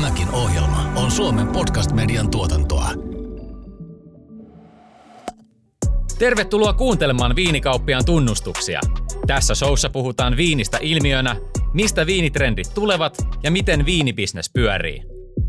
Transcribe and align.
Tämäkin 0.00 0.30
ohjelma 0.30 0.92
on 0.96 1.10
Suomen 1.10 1.46
podcast-median 1.46 2.30
tuotantoa. 2.30 2.90
Tervetuloa 6.18 6.72
kuuntelemaan 6.72 7.36
Viinikauppiaan 7.36 8.04
tunnustuksia. 8.04 8.80
Tässä 9.26 9.54
showssa 9.54 9.90
puhutaan 9.90 10.36
viinistä 10.36 10.78
ilmiönä, 10.80 11.36
mistä 11.74 12.06
viinitrendit 12.06 12.74
tulevat 12.74 13.16
ja 13.42 13.50
miten 13.50 13.86
viinibisnes 13.86 14.50
pyörii. 14.54 15.02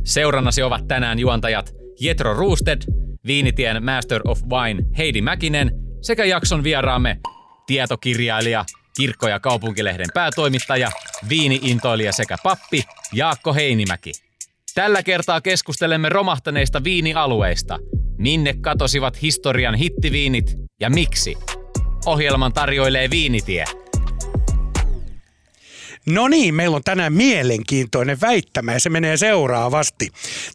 Seurannasi 0.03 0.63
ovat 0.63 0.87
tänään 0.87 1.19
juontajat 1.19 1.73
Jetro 1.99 2.33
Roosted, 2.33 2.81
Viinitien 3.27 3.85
Master 3.85 4.21
of 4.27 4.41
Wine 4.43 4.83
Heidi 4.97 5.21
Mäkinen 5.21 5.71
sekä 6.01 6.25
jakson 6.25 6.63
vieraamme 6.63 7.19
tietokirjailija, 7.65 8.65
kirkko- 8.97 9.27
ja 9.27 9.39
kaupunkilehden 9.39 10.07
päätoimittaja, 10.13 10.91
viiniintoilija 11.29 12.11
sekä 12.11 12.35
pappi 12.43 12.83
Jaakko 13.13 13.53
Heinimäki. 13.53 14.30
Tällä 14.75 15.03
kertaa 15.03 15.41
keskustelemme 15.41 16.09
romahtaneista 16.09 16.83
viinialueista. 16.83 17.79
Minne 18.17 18.53
katosivat 18.61 19.21
historian 19.21 19.75
hittiviinit 19.75 20.57
ja 20.79 20.89
miksi? 20.89 21.37
Ohjelman 22.05 22.53
tarjoilee 22.53 23.09
Viinitie. 23.09 23.65
No 26.05 26.27
niin, 26.27 26.55
meillä 26.55 26.75
on 26.75 26.83
tänään 26.83 27.13
mielenkiintoinen 27.13 28.21
väittämä 28.21 28.73
ja 28.73 28.79
se 28.79 28.89
menee 28.89 29.17
seuraavasti. 29.17 30.09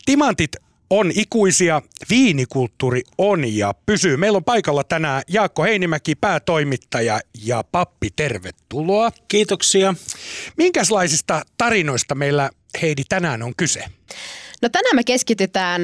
Timantit 0.05 0.51
on 0.91 1.12
ikuisia, 1.15 1.83
viinikulttuuri 2.10 3.02
on 3.19 3.57
ja 3.57 3.74
pysyy. 3.87 4.16
Meillä 4.16 4.37
on 4.37 4.45
paikalla 4.45 4.85
tänään 4.85 5.23
Jaakko 5.29 5.62
Heinimäki, 5.62 6.15
päätoimittaja 6.15 7.21
ja 7.45 7.65
pappi, 7.73 8.09
tervetuloa. 8.16 9.10
Kiitoksia. 9.29 9.95
Minkälaisista 10.57 11.43
tarinoista 11.59 12.15
meillä 12.15 12.51
Heidi 12.83 13.02
tänään 13.09 13.43
on 13.43 13.52
kyse? 13.56 13.84
No 14.63 14.68
tänään 14.68 14.96
me 14.96 15.04
keskitytään 15.04 15.82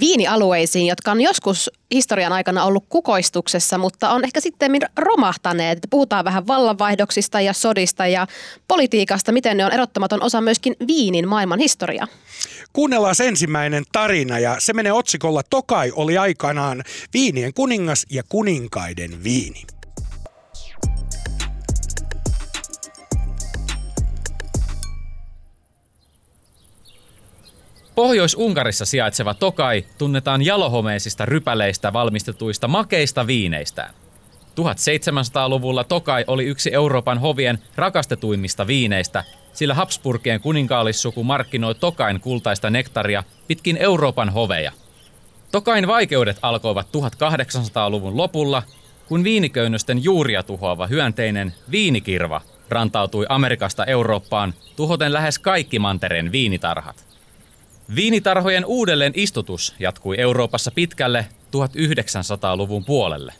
viinialueisiin, 0.00 0.86
jotka 0.86 1.10
on 1.10 1.20
joskus 1.20 1.70
historian 1.94 2.32
aikana 2.32 2.64
ollut 2.64 2.84
kukoistuksessa, 2.88 3.78
mutta 3.78 4.10
on 4.10 4.24
ehkä 4.24 4.40
sitten 4.40 4.72
romahtaneet. 4.96 5.78
Puhutaan 5.90 6.24
vähän 6.24 6.46
vallanvaihdoksista 6.46 7.40
ja 7.40 7.52
sodista 7.52 8.06
ja 8.06 8.26
politiikasta, 8.68 9.32
miten 9.32 9.56
ne 9.56 9.64
on 9.64 9.72
erottamaton 9.72 10.22
osa 10.22 10.40
myöskin 10.40 10.76
viinin 10.86 11.28
maailman 11.28 11.58
historiaa. 11.58 12.06
Kuunnellaan 12.72 13.14
ensimmäinen 13.24 13.84
tarina 13.92 14.38
ja 14.38 14.56
se 14.58 14.72
menee 14.72 14.92
otsikolla 14.92 15.42
Tokai 15.50 15.92
oli 15.96 16.18
aikanaan 16.18 16.82
viinien 17.14 17.54
kuningas 17.54 18.06
ja 18.10 18.22
kuninkaiden 18.28 19.24
viini. 19.24 19.62
Pohjois-Unkarissa 27.94 28.84
sijaitseva 28.84 29.34
Tokai 29.34 29.84
tunnetaan 29.98 30.42
jalohomeisista 30.42 31.26
rypäleistä 31.26 31.92
valmistetuista 31.92 32.68
makeista 32.68 33.26
viineistään. 33.26 33.94
1700-luvulla 34.50 35.84
Tokai 35.84 36.24
oli 36.26 36.44
yksi 36.44 36.74
Euroopan 36.74 37.18
hovien 37.18 37.58
rakastetuimmista 37.76 38.66
viineistä, 38.66 39.24
sillä 39.52 39.74
Habsburgien 39.74 40.40
kuninkaallissuku 40.40 41.24
markkinoi 41.24 41.74
Tokain 41.74 42.20
kultaista 42.20 42.70
nektaria 42.70 43.24
pitkin 43.48 43.76
Euroopan 43.76 44.30
hoveja. 44.30 44.72
Tokain 45.52 45.86
vaikeudet 45.86 46.38
alkoivat 46.42 46.86
1800-luvun 46.86 48.16
lopulla, 48.16 48.62
kun 49.08 49.24
viiniköynnösten 49.24 50.04
juuria 50.04 50.42
tuhoava 50.42 50.86
hyönteinen 50.86 51.54
viinikirva 51.70 52.40
rantautui 52.68 53.26
Amerikasta 53.28 53.84
Eurooppaan 53.84 54.54
tuhoten 54.76 55.12
lähes 55.12 55.38
kaikki 55.38 55.78
mantereen 55.78 56.32
viinitarhat. 56.32 57.11
Viinitarhojen 57.94 58.64
uudelleen 58.66 59.12
istutus 59.16 59.74
jatkui 59.78 60.18
Euroopassa 60.18 60.70
pitkälle 60.70 61.26
1900-luvun 61.56 62.84
puolelle. 62.84 63.32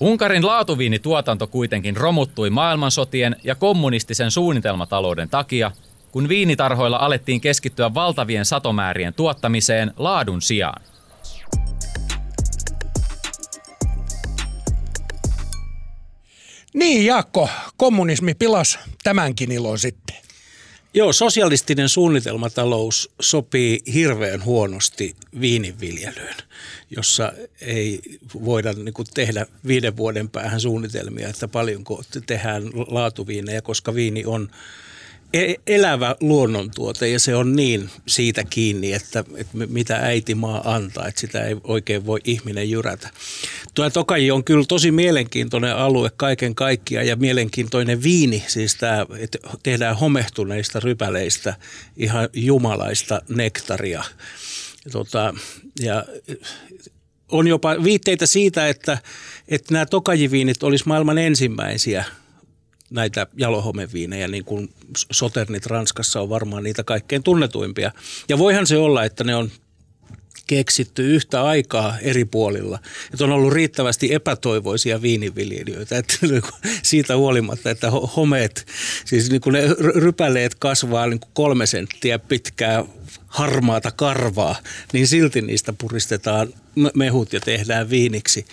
Unkarin 0.00 0.46
laatuviinituotanto 0.46 1.46
kuitenkin 1.46 1.96
romuttui 1.96 2.50
maailmansotien 2.50 3.36
ja 3.44 3.54
kommunistisen 3.54 4.30
suunnitelmatalouden 4.30 5.28
takia, 5.28 5.70
kun 6.12 6.28
viinitarhoilla 6.28 6.96
alettiin 6.96 7.40
keskittyä 7.40 7.94
valtavien 7.94 8.44
satomäärien 8.44 9.14
tuottamiseen 9.14 9.92
laadun 9.96 10.42
sijaan. 10.42 10.82
Niin 16.74 17.06
Jaakko, 17.06 17.48
kommunismi 17.76 18.34
pilas 18.34 18.78
tämänkin 19.04 19.52
ilon 19.52 19.78
sitten. 19.78 20.23
Joo, 20.96 21.12
sosialistinen 21.12 21.88
suunnitelmatalous 21.88 23.10
sopii 23.20 23.80
hirveän 23.94 24.44
huonosti 24.44 25.16
viininviljelyyn, 25.40 26.36
jossa 26.90 27.32
ei 27.60 28.00
voida 28.44 28.72
niin 28.72 28.94
kuin, 28.94 29.08
tehdä 29.14 29.46
viiden 29.66 29.96
vuoden 29.96 30.28
päähän 30.28 30.60
suunnitelmia, 30.60 31.28
että 31.28 31.48
paljonko 31.48 32.02
tehdään 32.26 32.62
laatuviinejä, 32.74 33.62
koska 33.62 33.94
viini 33.94 34.24
on 34.24 34.50
elävä 35.66 36.16
luonnontuote 36.20 37.08
ja 37.08 37.20
se 37.20 37.36
on 37.36 37.56
niin 37.56 37.90
siitä 38.06 38.44
kiinni, 38.44 38.92
että, 38.92 39.24
että 39.36 39.56
mitä 39.68 39.96
äiti 39.96 40.34
maa 40.34 40.74
antaa, 40.74 41.08
että 41.08 41.20
sitä 41.20 41.44
ei 41.44 41.56
oikein 41.64 42.06
voi 42.06 42.20
ihminen 42.24 42.70
jyrätä. 42.70 43.10
Tuo 43.74 43.90
Tokaji 43.90 44.30
on 44.30 44.44
kyllä 44.44 44.64
tosi 44.68 44.90
mielenkiintoinen 44.90 45.76
alue 45.76 46.10
kaiken 46.16 46.54
kaikkiaan 46.54 47.06
ja 47.06 47.16
mielenkiintoinen 47.16 48.02
viini, 48.02 48.44
siis 48.46 48.74
tämä, 48.74 49.06
että 49.18 49.38
tehdään 49.62 49.96
homehtuneista 49.96 50.80
rypäleistä 50.80 51.54
ihan 51.96 52.28
jumalaista 52.32 53.22
nektaria. 53.28 54.04
Tota, 54.92 55.34
ja 55.80 56.04
on 57.28 57.46
jopa 57.46 57.84
viitteitä 57.84 58.26
siitä, 58.26 58.68
että, 58.68 58.98
että 59.48 59.74
nämä 59.74 59.86
tokajiviinit 59.86 60.62
olisi 60.62 60.88
maailman 60.88 61.18
ensimmäisiä– 61.18 62.04
näitä 62.90 63.26
jalohomeviinejä, 63.36 64.28
niin 64.28 64.44
kuin 64.44 64.70
Soternit 65.12 65.66
Ranskassa 65.66 66.20
on 66.20 66.28
varmaan 66.28 66.64
niitä 66.64 66.84
kaikkein 66.84 67.22
tunnetuimpia. 67.22 67.92
Ja 68.28 68.38
voihan 68.38 68.66
se 68.66 68.76
olla, 68.76 69.04
että 69.04 69.24
ne 69.24 69.34
on 69.34 69.50
keksitty 70.46 71.14
yhtä 71.14 71.42
aikaa 71.42 71.98
eri 71.98 72.24
puolilla. 72.24 72.78
Että 73.12 73.24
on 73.24 73.32
ollut 73.32 73.52
riittävästi 73.52 74.14
epätoivoisia 74.14 75.02
viiniviljelijöitä, 75.02 75.98
että 75.98 76.18
niinku 76.26 76.48
siitä 76.82 77.16
huolimatta, 77.16 77.70
että 77.70 77.90
homeet, 77.90 78.66
siis 79.04 79.30
niin 79.30 79.40
kuin 79.40 79.52
ne 79.52 79.68
rypäleet 79.78 80.54
kasvaa 80.54 81.06
niin 81.06 81.20
kuin 81.20 81.30
kolme 81.34 81.66
senttiä 81.66 82.18
pitkää 82.18 82.84
harmaata 83.26 83.90
karvaa, 83.90 84.56
niin 84.92 85.06
silti 85.06 85.42
niistä 85.42 85.72
puristetaan 85.72 86.48
mehut 86.94 87.32
ja 87.32 87.40
tehdään 87.40 87.90
viiniksi. 87.90 88.46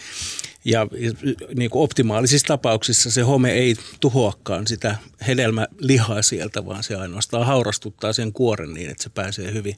Ja 0.65 0.87
niin 1.55 1.69
kuin 1.69 1.83
optimaalisissa 1.83 2.47
tapauksissa 2.47 3.11
se 3.11 3.21
home 3.21 3.51
ei 3.51 3.75
tuhoakaan 3.99 4.67
sitä 4.67 4.95
hedelmälihaa 5.27 6.21
sieltä, 6.21 6.65
vaan 6.65 6.83
se 6.83 6.95
ainoastaan 6.95 7.45
haurastuttaa 7.45 8.13
sen 8.13 8.33
kuoren 8.33 8.73
niin, 8.73 8.89
että 8.89 9.03
se 9.03 9.09
pääsee 9.09 9.53
hyvin 9.53 9.75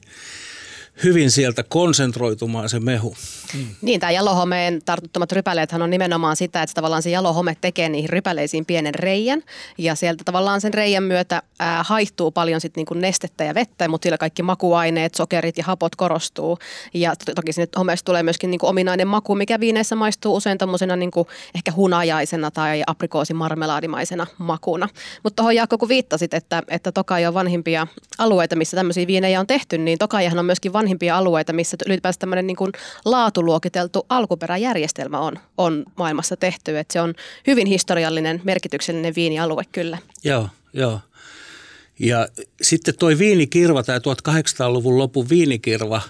hyvin 1.02 1.30
sieltä 1.30 1.62
konsentroitumaan 1.62 2.68
se 2.68 2.80
mehu. 2.80 3.16
Mm. 3.54 3.66
Niin, 3.82 4.00
tämä 4.00 4.10
jalohomeen 4.10 4.80
tartuttomat 4.84 5.32
rypäleethän 5.32 5.82
on 5.82 5.90
nimenomaan 5.90 6.36
sitä, 6.36 6.62
että 6.62 6.74
tavallaan 6.74 7.02
se 7.02 7.10
jalohome 7.10 7.56
tekee 7.60 7.88
niihin 7.88 8.10
rypäleisiin 8.10 8.66
pienen 8.66 8.94
reijän 8.94 9.42
ja 9.78 9.94
sieltä 9.94 10.24
tavallaan 10.24 10.60
sen 10.60 10.74
reijän 10.74 11.02
myötä 11.02 11.42
ää, 11.58 11.82
haihtuu 11.82 12.30
paljon 12.30 12.60
sit 12.60 12.76
niinku 12.76 12.94
nestettä 12.94 13.44
ja 13.44 13.54
vettä, 13.54 13.88
mutta 13.88 14.06
sillä 14.06 14.18
kaikki 14.18 14.42
makuaineet, 14.42 15.14
sokerit 15.14 15.58
ja 15.58 15.64
hapot 15.64 15.96
korostuu 15.96 16.58
ja 16.94 17.16
to- 17.16 17.34
toki 17.34 17.52
sinne 17.52 17.68
homeesta 17.76 18.04
tulee 18.04 18.22
myöskin 18.22 18.50
niinku 18.50 18.66
ominainen 18.66 19.08
maku, 19.08 19.34
mikä 19.34 19.60
viineissä 19.60 19.96
maistuu 19.96 20.36
usein 20.36 20.58
tämmöisenä 20.58 20.96
niinku 20.96 21.26
ehkä 21.54 21.72
hunajaisena 21.72 22.50
tai 22.50 22.82
aprikoosimarmelaadimaisena 22.86 24.26
makuna. 24.38 24.88
Mutta 25.22 25.36
tuohon 25.36 25.56
Jaakko, 25.56 25.78
kun 25.78 25.88
viittasit, 25.88 26.34
että, 26.34 26.62
että 26.68 26.92
Tokai 26.92 27.26
on 27.26 27.34
vanhimpia 27.34 27.86
alueita, 28.18 28.56
missä 28.56 28.76
tämmöisiä 28.76 29.06
viinejä 29.06 29.40
on 29.40 29.46
tehty, 29.46 29.78
niin 29.78 29.98
Tokaihan 29.98 30.38
on 30.38 30.44
myöskin 30.44 30.72
vanhimpia 30.84 31.16
alueita, 31.16 31.52
missä 31.52 31.76
ylipäänsä 31.86 32.18
tämmöinen 32.18 32.46
niin 32.46 32.56
kuin 32.56 32.72
laatuluokiteltu 33.04 34.06
alkuperäjärjestelmä 34.08 35.18
on, 35.18 35.38
on 35.58 35.84
maailmassa 35.96 36.36
tehty. 36.36 36.78
Että 36.78 36.92
se 36.92 37.00
on 37.00 37.14
hyvin 37.46 37.66
historiallinen, 37.66 38.40
merkityksellinen 38.44 39.14
viinialue 39.14 39.62
kyllä. 39.72 39.98
Joo, 40.24 40.48
joo. 40.72 41.00
Ja 41.98 42.28
sitten 42.62 42.94
toi 42.98 43.18
viinikirva, 43.18 43.82
tämä 43.82 43.98
1800-luvun 43.98 44.98
lopun 44.98 45.28
viinikirva, 45.28 46.00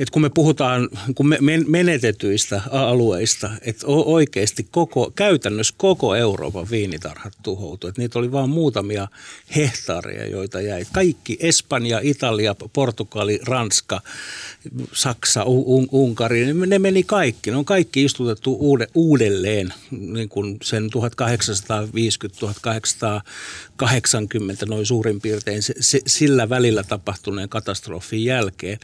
että 0.00 0.12
kun 0.12 0.22
me 0.22 0.30
puhutaan 0.34 0.88
kun 1.14 1.28
me 1.28 1.38
menetetyistä 1.66 2.62
alueista, 2.70 3.50
että 3.62 3.86
oikeasti 3.86 4.68
koko, 4.70 5.12
käytännössä 5.14 5.74
koko 5.76 6.14
Euroopan 6.14 6.70
viinitarhat 6.70 7.32
tuhoutu. 7.42 7.86
Että 7.86 8.00
niitä 8.00 8.18
oli 8.18 8.32
vain 8.32 8.50
muutamia 8.50 9.08
hehtaareja, 9.56 10.26
joita 10.26 10.60
jäi. 10.60 10.84
Kaikki 10.92 11.36
Espanja, 11.40 12.00
Italia, 12.02 12.54
Portugali, 12.72 13.40
Ranska, 13.46 14.00
Saksa, 14.92 15.44
Unkari, 15.92 16.54
ne 16.54 16.78
meni 16.78 17.02
kaikki. 17.02 17.50
Ne 17.50 17.56
on 17.56 17.64
kaikki 17.64 18.04
istutettu 18.04 18.80
uudelleen 18.94 19.74
niin 19.90 20.28
kuin 20.28 20.56
sen 20.62 20.90
1850-1880 24.64 24.68
noin 24.68 24.86
suurin 24.86 25.20
piirtein 25.20 25.62
sillä 26.06 26.48
välillä 26.48 26.82
tapahtuneen 26.82 27.48
katastrofin 27.48 28.24
jälkeen. 28.24 28.78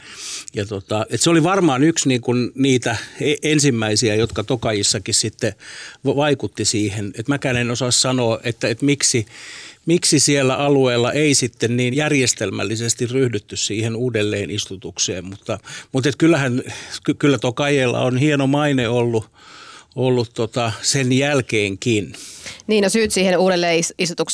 Ja 0.53 0.65
tota, 0.65 1.06
et 1.09 1.21
se 1.21 1.29
oli 1.29 1.43
varmaan 1.43 1.83
yksi 1.83 2.07
niin 2.07 2.21
kuin 2.21 2.51
niitä 2.55 2.97
e-, 3.21 3.35
ensimmäisiä, 3.51 4.15
jotka 4.15 4.43
Tokajissakin 4.43 5.13
sitten 5.13 5.53
vaikutti 6.05 6.65
siihen. 6.65 7.11
Et 7.15 7.27
mäkään 7.27 7.57
en 7.57 7.71
osaa 7.71 7.91
sanoa, 7.91 8.39
että, 8.43 8.67
että 8.67 8.85
miksi, 8.85 9.25
miksi 9.85 10.19
siellä 10.19 10.55
alueella 10.55 11.11
ei 11.11 11.35
sitten 11.35 11.77
niin 11.77 11.95
järjestelmällisesti 11.95 13.05
ryhdytty 13.05 13.55
siihen 13.55 13.95
uudelleen 13.95 14.51
istutukseen. 14.51 15.25
Mutta, 15.25 15.59
mutta 15.91 16.09
et 16.09 16.15
kyllähän, 16.15 16.63
kyllä 17.19 17.37
Tokajella 17.37 17.99
on 17.99 18.17
hieno 18.17 18.47
maine 18.47 18.87
ollut, 18.87 19.29
ollut 19.97 20.29
tota 20.33 20.71
sen 20.81 21.13
jälkeenkin. 21.13 22.13
Niin, 22.67 22.83
no 22.83 22.89
syyt 22.89 23.11
siihen 23.11 23.37
uudelleen 23.37 23.83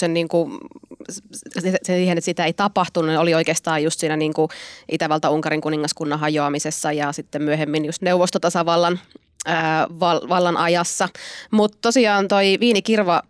niin 0.07 0.27
kuin 0.27 0.51
siihen, 1.83 2.17
että 2.17 2.25
sitä 2.25 2.45
ei 2.45 2.53
tapahtunut, 2.53 3.09
niin 3.09 3.19
oli 3.19 3.33
oikeastaan 3.33 3.83
just 3.83 3.99
siinä 3.99 4.17
niin 4.17 4.33
kuin 4.33 4.49
Itävalta-Unkarin 4.91 5.61
kuningaskunnan 5.61 6.19
hajoamisessa 6.19 6.91
ja 6.91 7.11
sitten 7.11 7.41
myöhemmin 7.41 7.85
just 7.85 8.01
neuvostotasavallan 8.01 8.99
ää, 9.45 9.87
val, 9.99 10.29
vallan 10.29 10.57
ajassa. 10.57 11.09
Mutta 11.51 11.77
tosiaan 11.81 12.27
toi 12.27 12.57
viinikirva 12.59 13.23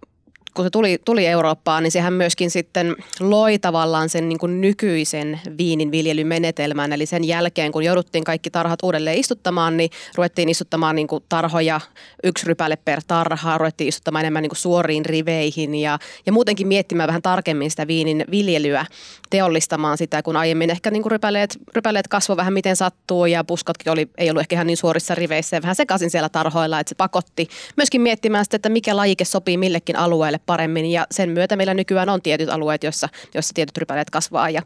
kun 0.54 0.66
se 0.66 0.70
tuli, 0.70 1.00
tuli 1.06 1.28
Eurooppaan, 1.28 1.84
niin 1.84 1.92
sehän 1.92 2.14
myöskin 2.14 2.52
sitten 2.52 2.96
loi 3.20 3.60
tavallaan 3.60 4.10
sen 4.10 4.30
niin 4.30 4.40
kuin 4.40 4.62
nykyisen 4.62 5.40
viinin 5.58 5.92
viljelymenetelmän. 5.92 6.94
Eli 6.94 7.06
sen 7.06 7.24
jälkeen, 7.24 7.72
kun 7.72 7.84
jouduttiin 7.84 8.24
kaikki 8.24 8.50
tarhat 8.50 8.84
uudelleen 8.84 9.18
istuttamaan, 9.18 9.78
niin 9.78 9.90
ruvettiin 10.16 10.50
istuttamaan 10.50 10.96
niin 10.96 11.08
kuin 11.08 11.24
tarhoja 11.30 11.80
yksi 12.24 12.46
rypäle 12.46 12.76
per 12.76 13.02
tarha, 13.08 13.58
ruvettiin 13.58 13.88
istuttamaan 13.88 14.26
enemmän 14.26 14.42
niin 14.42 14.50
kuin 14.50 14.58
suoriin 14.58 15.06
riveihin 15.06 15.76
ja, 15.76 16.00
ja 16.26 16.32
muutenkin 16.32 16.68
miettimään 16.68 17.08
vähän 17.08 17.22
tarkemmin 17.22 17.72
sitä 17.72 17.88
viinin 17.88 18.26
viljelyä, 18.32 18.86
teollistamaan 19.30 19.98
sitä, 19.98 20.24
kun 20.24 20.38
aiemmin 20.38 20.70
ehkä 20.70 20.92
niin 20.92 21.04
kuin 21.04 21.12
rypäleet, 21.12 21.58
rypäleet 21.76 22.08
kasvoi 22.08 22.38
vähän 22.38 22.54
miten 22.54 22.76
sattuu 22.76 23.26
ja 23.26 23.44
puskotkin 23.44 23.92
oli, 23.92 24.10
ei 24.18 24.30
ollut 24.30 24.42
ehkä 24.42 24.56
ihan 24.56 24.68
niin 24.68 24.78
suorissa 24.78 25.16
riveissä 25.16 25.58
ja 25.58 25.62
vähän 25.62 25.76
sekaisin 25.76 26.10
siellä 26.10 26.30
tarhoilla, 26.30 26.80
että 26.80 26.90
se 26.90 26.96
pakotti 26.96 27.48
myöskin 27.78 28.02
miettimään 28.02 28.46
sitä, 28.46 28.56
että 28.56 28.70
mikä 28.70 28.96
lajike 28.96 29.26
sopii 29.26 29.58
millekin 29.58 29.96
alueelle 29.96 30.40
paremmin 30.46 30.86
ja 30.86 31.08
sen 31.12 31.30
myötä 31.30 31.56
meillä 31.56 31.74
nykyään 31.74 32.10
on 32.10 32.22
tietyt 32.22 32.50
alueet, 32.50 32.84
joissa, 32.84 33.10
joissa 33.34 33.54
tietyt 33.54 33.78
rypäleet 33.78 34.10
kasvaa 34.10 34.50
ja 34.50 34.62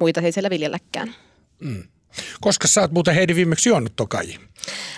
muita 0.00 0.20
ei 0.20 0.32
siellä 0.32 0.50
viljelläkään. 0.50 1.14
Mm. 1.60 1.82
Koska 2.40 2.68
sä 2.68 2.80
oot 2.80 2.92
muuten 2.92 3.14
Heidi 3.14 3.34
viimeksi 3.34 3.68
juonut 3.68 3.92
tokaji? 3.96 4.38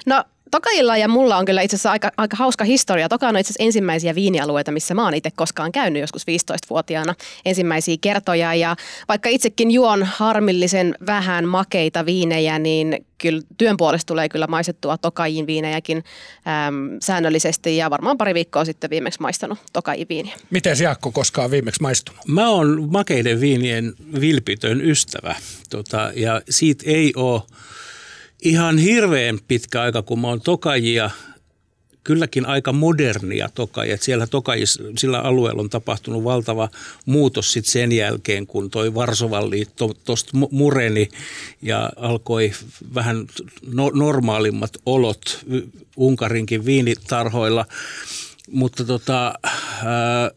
No 0.07 0.25
Tokajilla 0.51 0.97
ja 0.97 1.09
mulla 1.09 1.37
on 1.37 1.45
kyllä 1.45 1.63
itse 1.63 1.77
asiassa 1.77 1.91
aika, 1.91 2.11
aika 2.17 2.37
hauska 2.37 2.65
historia. 2.65 3.09
Toka 3.09 3.29
on 3.29 3.37
itse 3.37 3.51
asiassa 3.51 3.65
ensimmäisiä 3.65 4.15
viinialueita, 4.15 4.73
missä 4.73 4.95
mä 4.95 5.05
oon 5.05 5.15
itse 5.15 5.31
koskaan 5.31 5.73
käynyt 5.73 6.01
joskus 6.01 6.23
15-vuotiaana 6.23 7.15
ensimmäisiä 7.45 7.97
kertoja. 8.01 8.55
Ja 8.55 8.77
vaikka 9.09 9.29
itsekin 9.29 9.71
juon 9.71 10.03
harmillisen 10.03 10.95
vähän 11.07 11.49
makeita 11.49 12.07
viinejä, 12.07 12.59
niin 12.59 13.07
kyllä 13.19 13.43
työn 13.59 13.77
puolesta 13.77 14.07
tulee 14.07 14.29
kyllä 14.29 14.47
maisettua 14.47 14.99
Tokajin 14.99 15.47
viinejäkin 15.47 15.97
äm, 15.97 16.99
säännöllisesti. 17.03 17.77
Ja 17.77 17.91
varmaan 17.91 18.19
pari 18.19 18.35
viikkoa 18.35 18.65
sitten 18.65 18.91
viimeksi 18.91 19.21
maistanut 19.21 19.59
Tokajin 19.73 20.07
viiniä. 20.09 20.37
Miten 20.51 20.77
Jaakko 20.83 21.13
koskaan 21.13 21.51
viimeksi 21.51 21.83
maistunut? 21.83 22.21
Mä 22.29 22.49
oon 22.49 22.89
makeiden 22.93 23.41
viinien 23.41 23.93
vilpitön 24.21 24.81
ystävä. 24.81 25.35
Tota, 25.71 26.13
ja 26.15 26.43
siitä 26.51 26.85
ei 26.87 27.13
ole 27.17 27.43
ihan 28.43 28.79
hirveän 28.79 29.39
pitkä 29.49 29.83
aika, 29.83 30.03
kun 30.03 30.21
mä 30.21 30.29
oon 30.29 30.41
tokajia, 30.41 31.11
kylläkin 32.05 32.47
aika 32.47 32.73
modernia 32.73 33.49
tokajia. 33.55 33.97
Siellä 33.97 34.27
tokajis, 34.27 34.79
sillä 34.99 35.21
alueella 35.21 35.63
on 35.63 35.71
tapahtunut 35.71 36.25
valtava 36.25 36.69
muutos 37.07 37.53
sit 37.53 37.67
sen 37.67 37.93
jälkeen, 37.93 38.47
kun 38.47 38.71
toi 38.71 38.95
Varsovan 38.95 39.51
liitto 39.51 39.95
tuosta 40.05 40.31
mureni 40.51 41.09
ja 41.63 41.91
alkoi 41.97 42.53
vähän 42.95 43.27
no, 43.73 43.91
normaalimmat 43.95 44.71
olot 44.87 45.47
Unkarinkin 45.97 46.65
viinitarhoilla. 46.65 47.67
Mutta 48.51 48.85
tota, 48.85 49.35
ää, 49.85 50.31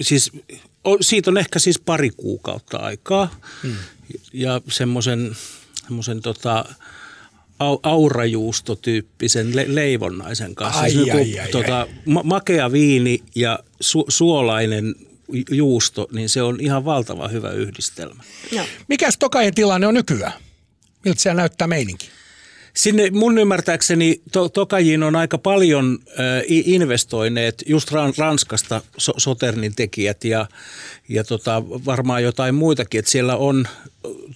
siis 0.00 0.32
siitä 1.00 1.30
on 1.30 1.38
ehkä 1.38 1.58
siis 1.58 1.78
pari 1.78 2.10
kuukautta 2.16 2.76
aikaa 2.76 3.40
hmm. 3.62 3.76
ja 4.32 4.60
semmoisen 4.68 6.22
tota, 6.22 6.64
aurajuustotyyppisen 7.82 9.56
le- 9.56 9.66
leivonnaisen 9.68 10.54
kanssa. 10.54 10.80
Ai, 10.80 10.90
siis 10.90 11.10
ai, 11.10 11.38
ai, 11.40 11.48
tota, 11.48 11.80
ai. 11.80 11.88
Ma- 12.04 12.22
makea 12.22 12.72
viini 12.72 13.22
ja 13.34 13.58
su- 13.84 14.06
suolainen 14.08 14.94
juusto, 15.50 16.08
niin 16.12 16.28
se 16.28 16.42
on 16.42 16.58
ihan 16.60 16.84
valtava 16.84 17.28
hyvä 17.28 17.50
yhdistelmä. 17.50 18.22
No. 18.54 18.64
Mikäs 18.88 19.18
Tokajen 19.18 19.54
tilanne 19.54 19.86
on 19.86 19.94
nykyään? 19.94 20.32
Miltä 21.04 21.20
se 21.20 21.34
näyttää 21.34 21.68
meininki? 21.68 22.08
Sinne 22.74 23.10
mun 23.10 23.38
ymmärtääkseni 23.38 24.20
to, 24.32 24.48
Tokajiin 24.48 25.02
on 25.02 25.16
aika 25.16 25.38
paljon 25.38 25.98
äh, 26.10 26.42
investoineet 26.48 27.62
just 27.66 27.88
Ranskasta 28.18 28.82
so, 28.98 29.12
Soternin 29.16 29.74
tekijät 29.74 30.24
ja, 30.24 30.46
ja 31.08 31.24
tota, 31.24 31.62
varmaan 31.68 32.22
jotain 32.22 32.54
muitakin, 32.54 32.98
että 32.98 33.10
siellä 33.10 33.36
on, 33.36 33.68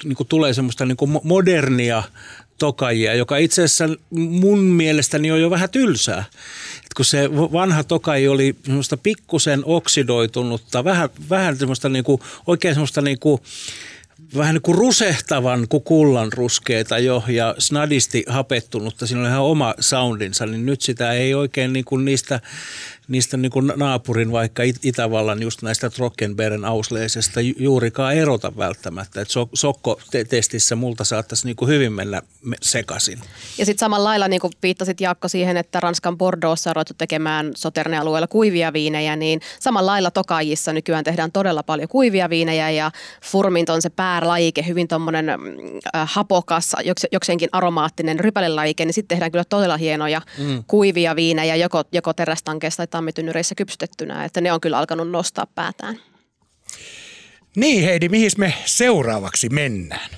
niin 0.05 0.17
tulee 0.29 0.55
semmoista 0.55 0.87
niin 0.87 0.97
modernia 1.23 2.03
tokajia, 2.59 3.15
joka 3.15 3.37
itse 3.37 3.63
asiassa 3.63 3.89
mun 4.11 4.59
mielestäni 4.59 5.31
on 5.31 5.41
jo 5.41 5.51
vähän 5.51 5.71
tylsää. 5.71 6.25
Et 6.85 6.95
kun 6.97 7.05
se 7.05 7.31
vanha 7.35 7.85
tokai 7.85 8.29
oli 8.29 8.57
semmoista 8.65 8.97
pikkusen 8.97 9.63
oksidoitunutta, 9.65 10.85
vähän, 10.85 11.09
vähän 11.31 11.57
semmoista 11.57 11.89
niinku, 11.89 12.21
oikein 12.47 12.75
semmoista 12.75 13.01
niinku, 13.01 13.41
vähän 14.37 14.55
niin 14.55 14.63
kuin 14.63 14.79
rusehtavan 14.79 15.69
kuin 15.69 15.83
kullan 15.83 16.33
ruskeita 16.33 16.99
jo 16.99 17.25
ja 17.29 17.55
snadisti 17.59 18.25
hapettunutta, 18.29 19.07
siinä 19.07 19.21
oli 19.21 19.29
ihan 19.29 19.43
oma 19.43 19.75
soundinsa, 19.81 20.47
niin 20.47 20.67
nyt 20.67 20.81
sitä 20.81 21.13
ei 21.13 21.35
oikein 21.35 21.73
niin 21.73 21.85
kuin 21.85 22.05
niistä 22.05 22.41
niistä 23.09 23.37
niin 23.37 23.51
kuin 23.51 23.73
naapurin 23.77 24.33
vaikka 24.33 24.63
Itävallan 24.83 25.43
just 25.43 25.63
näistä 25.63 25.91
Trockenbergen 25.91 26.65
ausleisesta 26.65 27.41
juurikaan 27.59 28.15
erota 28.15 28.53
välttämättä. 28.57 29.21
Että 29.21 29.35
Sokko-testissä 29.55 30.77
multa 30.77 31.05
saattaisi 31.05 31.47
niin 31.47 31.57
kuin 31.57 31.69
hyvin 31.69 31.93
mennä 31.93 32.23
sekaisin. 32.63 33.19
Ja 33.59 33.67
sitten 33.67 33.81
samalla 33.81 34.09
lailla 34.09 34.29
niin 34.29 34.41
kuin 34.41 34.53
viittasit 34.63 35.01
Jaakko 35.01 35.29
siihen, 35.29 35.57
että 35.57 35.81
Ranskan 35.81 36.19
Bordeauxssa 36.19 36.71
on 36.71 36.77
ruvettu 36.77 36.95
tekemään 36.99 37.53
Soterne-alueella 37.57 38.27
kuivia 38.27 38.73
viinejä, 38.73 39.17
niin 39.17 39.41
samalla 39.61 39.91
lailla 39.93 40.11
Tokajissa 40.11 40.73
nykyään 40.73 41.05
tehdään 41.05 41.33
todella 41.33 41.63
paljon 41.63 41.89
kuivia 41.89 42.31
viinejä 42.31 42.71
ja 42.71 42.91
Furmint 43.23 43.69
on 43.71 43.83
se 43.83 43.91
päälajike, 43.91 44.65
hyvin 44.67 44.89
tuommoinen 44.89 45.29
äh, 45.29 45.39
hapokas, 46.13 46.73
jokseenkin 47.13 47.49
aromaattinen 47.53 48.21
rypälelajike, 48.21 48.85
niin 48.85 48.95
sitten 48.95 49.17
tehdään 49.17 49.33
kyllä 49.33 49.45
todella 49.45 49.77
hienoja 49.77 50.23
mm. 50.39 50.65
kuivia 50.67 51.17
viinejä 51.17 51.57
joko, 51.57 51.83
joko 51.93 52.13
terästankeesta 52.13 52.87
tai 52.87 52.98
tammitynnyreissä 52.99 53.55
kypsytettynä, 53.55 54.25
että 54.25 54.41
ne 54.41 54.53
on 54.53 54.61
kyllä 54.61 54.79
alkanut 54.79 55.11
nostaa 55.11 55.47
päätään. 55.55 56.01
Niin 57.57 57.85
Heidi, 57.85 58.09
mihin 58.09 58.31
me 58.37 58.55
seuraavaksi 58.65 59.49
mennään? 59.49 60.11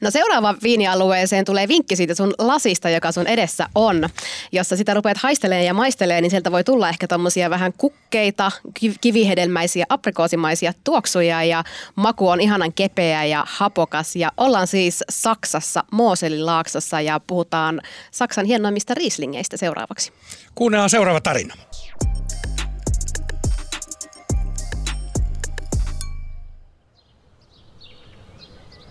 No 0.00 0.10
seuraava 0.10 0.54
viinialueeseen 0.62 1.44
tulee 1.44 1.68
vinkki 1.68 1.96
siitä 1.96 2.14
sun 2.14 2.34
lasista, 2.38 2.90
joka 2.90 3.12
sun 3.12 3.26
edessä 3.26 3.66
on. 3.74 4.08
Jossa 4.52 4.76
sitä 4.76 4.94
rupeat 4.94 5.18
haistelemaan 5.18 5.66
ja 5.66 5.74
maistelee, 5.74 6.20
niin 6.20 6.30
sieltä 6.30 6.52
voi 6.52 6.64
tulla 6.64 6.88
ehkä 6.88 7.08
tommosia 7.08 7.50
vähän 7.50 7.72
kukkeita, 7.78 8.52
kivihedelmäisiä, 9.00 9.86
aprikoosimaisia 9.88 10.72
tuoksuja 10.84 11.44
ja 11.44 11.64
maku 11.96 12.28
on 12.28 12.40
ihanan 12.40 12.72
kepeä 12.72 13.24
ja 13.24 13.44
hapokas. 13.48 14.16
Ja 14.16 14.32
ollaan 14.36 14.66
siis 14.66 15.04
Saksassa, 15.10 15.84
Mooselin 15.92 16.46
laaksossa 16.46 17.00
ja 17.00 17.20
puhutaan 17.26 17.80
Saksan 18.10 18.46
hienoimmista 18.46 18.94
riislingeistä 18.94 19.56
seuraavaksi. 19.56 20.12
Kuunnellaan 20.54 20.90
seuraava 20.90 21.20
tarina. 21.20 21.54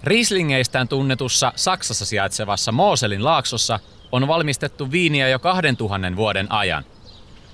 Rieslingeistään 0.10 0.88
tunnetussa 0.88 1.54
Saksassa 1.56 2.06
sijaitsevassa 2.06 2.72
Mooselin 2.72 3.24
laaksossa 3.24 3.80
on 4.12 4.28
valmistettu 4.28 4.92
viiniä 4.92 5.30
jo 5.30 5.40
2000 5.40 6.16
vuoden 6.16 6.52
ajan. 6.52 6.84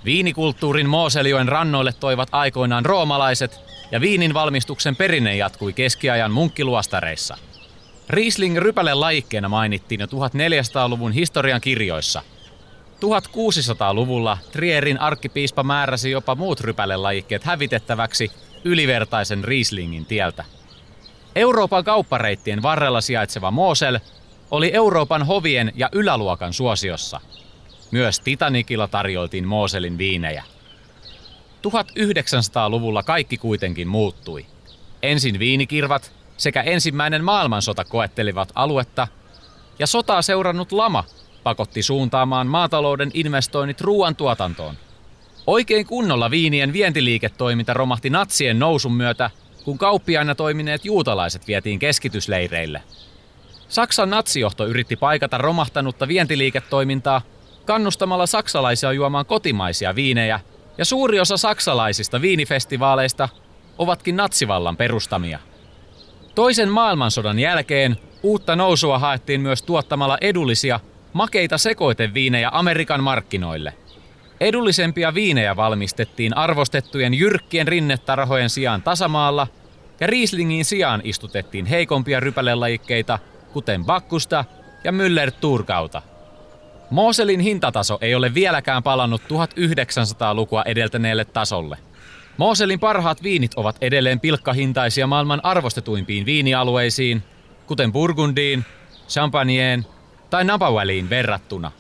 Viinikulttuurin 0.06 0.90
Mooseljoen 0.90 1.48
rannoille 1.48 1.94
toivat 1.94 2.30
aikoinaan 2.32 2.86
roomalaiset 2.86 3.60
ja 3.92 4.02
viinin 4.02 4.34
valmistuksen 4.34 4.96
perinne 4.96 5.36
jatkui 5.36 5.74
keskiajan 5.74 6.32
munkkiluostareissa. 6.32 7.38
Riesling 8.10 8.58
rypäle-lajikkeena 8.58 9.50
mainittiin 9.50 10.02
jo 10.02 10.08
1400-luvun 10.08 11.12
historian 11.12 11.62
kirjoissa. 11.62 12.22
1600-luvulla 12.96 14.38
Trierin 14.52 15.02
arkkipiispa 15.02 15.64
määräsi 15.64 16.12
jopa 16.12 16.36
muut 16.36 16.62
rypäle-lajikkeet 16.62 17.44
hävitettäväksi 17.44 18.32
ylivertaisen 18.64 19.44
Rieslingin 19.44 20.06
tieltä. 20.06 20.44
Euroopan 21.36 21.84
kauppareittien 21.84 22.62
varrella 22.62 23.02
sijaitseva 23.02 23.52
Mosel 23.52 24.00
oli 24.52 24.72
Euroopan 24.74 25.26
hovien 25.26 25.72
ja 25.76 25.90
yläluokan 25.92 26.54
suosiossa. 26.54 27.22
Myös 27.92 28.20
Titanikilla 28.20 28.88
tarjoltiin 28.88 29.48
Moselin 29.48 29.98
viinejä. 29.98 30.44
1900-luvulla 31.68 33.04
kaikki 33.04 33.38
kuitenkin 33.38 33.88
muuttui. 33.88 34.46
Ensin 35.04 35.40
viinikirvat 35.40 36.12
sekä 36.38 36.62
ensimmäinen 36.62 37.24
maailmansota 37.24 37.86
koettelivat 37.86 38.52
aluetta, 38.56 39.08
ja 39.80 39.88
sotaa 39.88 40.22
seurannut 40.22 40.72
lama 40.72 41.04
pakotti 41.44 41.84
suuntaamaan 41.84 42.48
maatalouden 42.48 43.12
investoinnit 43.14 43.82
ruoantuotantoon. 43.82 44.76
Oikein 45.48 45.86
kunnolla 45.86 46.32
viinien 46.32 46.74
vientiliiketoiminta 46.74 47.74
romahti 47.74 48.10
natsien 48.10 48.60
nousun 48.60 48.94
myötä, 48.94 49.30
kun 49.66 49.78
kauppiaina 49.78 50.36
toimineet 50.36 50.86
juutalaiset 50.86 51.48
vietiin 51.48 51.80
keskitysleireille. 51.80 52.84
Saksan 53.68 54.10
natsijohto 54.10 54.66
yritti 54.66 54.96
paikata 54.96 55.38
romahtanutta 55.38 56.08
vientiliiketoimintaa 56.08 57.22
kannustamalla 57.66 58.26
saksalaisia 58.26 58.92
juomaan 58.92 59.26
kotimaisia 59.26 59.96
viinejä, 59.96 60.40
ja 60.78 60.86
suuri 60.86 61.20
osa 61.20 61.38
saksalaisista 61.38 62.22
viinifestivaaleista 62.22 63.30
ovatkin 63.78 64.16
natsivallan 64.16 64.78
perustamia. 64.78 65.40
Toisen 66.36 66.70
maailmansodan 66.70 67.40
jälkeen 67.40 67.98
uutta 68.24 68.56
nousua 68.56 69.00
haettiin 69.00 69.42
myös 69.42 69.64
tuottamalla 69.64 70.18
edullisia, 70.22 70.80
makeita 71.14 71.58
sekoiteviinejä 71.58 72.50
Amerikan 72.54 73.04
markkinoille. 73.04 73.74
Edullisempia 74.40 75.14
viinejä 75.14 75.56
valmistettiin 75.56 76.38
arvostettujen 76.38 77.14
jyrkkien 77.14 77.68
rinnetarhojen 77.68 78.50
sijaan 78.50 78.82
tasamaalla, 78.82 79.48
ja 80.00 80.08
Rieslingin 80.08 80.66
sijaan 80.66 81.02
istutettiin 81.04 81.66
heikompia 81.66 82.20
rypälelajikkeita, 82.20 83.20
kuten 83.54 83.86
Bakkusta 83.86 84.46
ja 84.84 84.92
Müller 84.92 85.32
Turkauta. 85.42 86.02
Moselin 86.90 87.40
hintataso 87.40 87.98
ei 88.02 88.16
ole 88.16 88.34
vieläkään 88.34 88.84
palannut 88.84 89.22
1900-lukua 89.22 90.64
edeltäneelle 90.66 91.26
tasolle. 91.26 91.78
Moselin 92.38 92.80
parhaat 92.80 93.24
viinit 93.24 93.54
ovat 93.56 93.78
edelleen 93.82 94.20
pilkkahintaisia 94.20 95.08
maailman 95.08 95.46
arvostetuimpiin 95.46 96.26
viinialueisiin, 96.26 97.24
kuten 97.68 97.92
Burgundiin, 97.92 98.66
Champagneen 99.08 99.86
tai 100.30 100.44
Napa 100.44 100.74
Valleyin 100.74 101.10
verrattuna. 101.10 101.72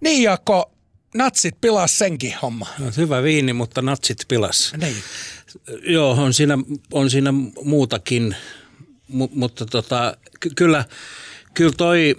Niin 0.00 0.22
Jaakko, 0.22 0.72
natsit 1.14 1.60
pilas 1.60 1.98
senkin 1.98 2.34
homma. 2.42 2.66
No, 2.78 2.86
hyvä 2.96 3.22
viini, 3.22 3.52
mutta 3.52 3.82
natsit 3.82 4.18
pilas. 4.28 4.72
Niin. 4.80 4.96
Joo, 5.82 6.10
on 6.10 6.34
siinä, 6.34 6.58
on 6.92 7.10
siinä 7.10 7.32
muutakin, 7.64 8.36
M- 9.08 9.22
mutta 9.34 9.66
tota, 9.66 10.16
ky- 10.40 10.50
kyllä, 10.56 10.84
kyllä 11.54 11.72
toi 11.76 12.16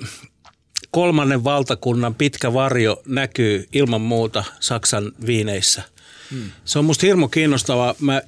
kolmannen 0.91 1.43
valtakunnan 1.43 2.15
pitkä 2.15 2.53
varjo 2.53 3.01
näkyy 3.05 3.67
ilman 3.73 4.01
muuta 4.01 4.43
Saksan 4.59 5.11
viineissä. 5.25 5.83
Hmm. 6.31 6.51
Se 6.65 6.79
on 6.79 6.85
musta 6.85 7.05
hirmu 7.05 7.27
kiinnostavaa. 7.27 7.95
Mä 7.99 8.21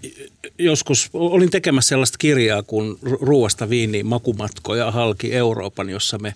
joskus 0.57 1.09
olin 1.13 1.49
tekemässä 1.49 1.89
sellaista 1.89 2.17
kirjaa 2.17 2.63
kuin 2.63 2.97
Ruuasta 3.01 3.69
viiniin 3.69 4.05
makumatkoja 4.05 4.91
halki 4.91 5.33
Euroopan, 5.33 5.89
jossa 5.89 6.17
me 6.17 6.33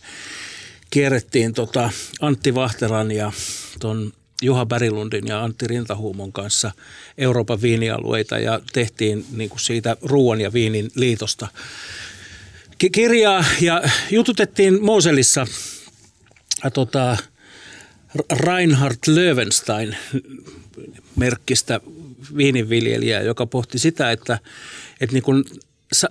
kierrettiin 0.94 1.54
tota 1.54 1.90
Antti 2.22 2.56
Vahteran 2.56 3.12
ja 3.12 3.32
ton 3.80 4.14
Juha 4.42 4.66
Berilundin 4.66 5.28
ja 5.28 5.44
Antti 5.44 5.68
Rintahuumon 5.68 6.34
kanssa 6.34 6.72
Euroopan 7.18 7.62
viinialueita 7.62 8.40
ja 8.40 8.60
tehtiin 8.74 9.26
niin 9.32 9.50
kuin 9.50 9.60
siitä 9.60 9.98
ruoan 10.02 10.42
ja 10.42 10.54
viinin 10.54 10.92
liitosta 10.96 11.48
kirjaa. 12.92 13.46
Ja 13.62 13.84
jututettiin 14.12 14.84
Moselissa 14.84 15.48
tota, 16.74 17.18
Reinhard 18.32 18.98
Löwenstein 19.08 19.98
merkkistä 21.16 21.80
viininviljelijää, 22.38 23.22
joka 23.22 23.46
pohti 23.46 23.80
sitä, 23.80 24.12
että, 24.12 24.40
että 25.02 25.14
niin 25.14 25.24
kuin 25.24 25.44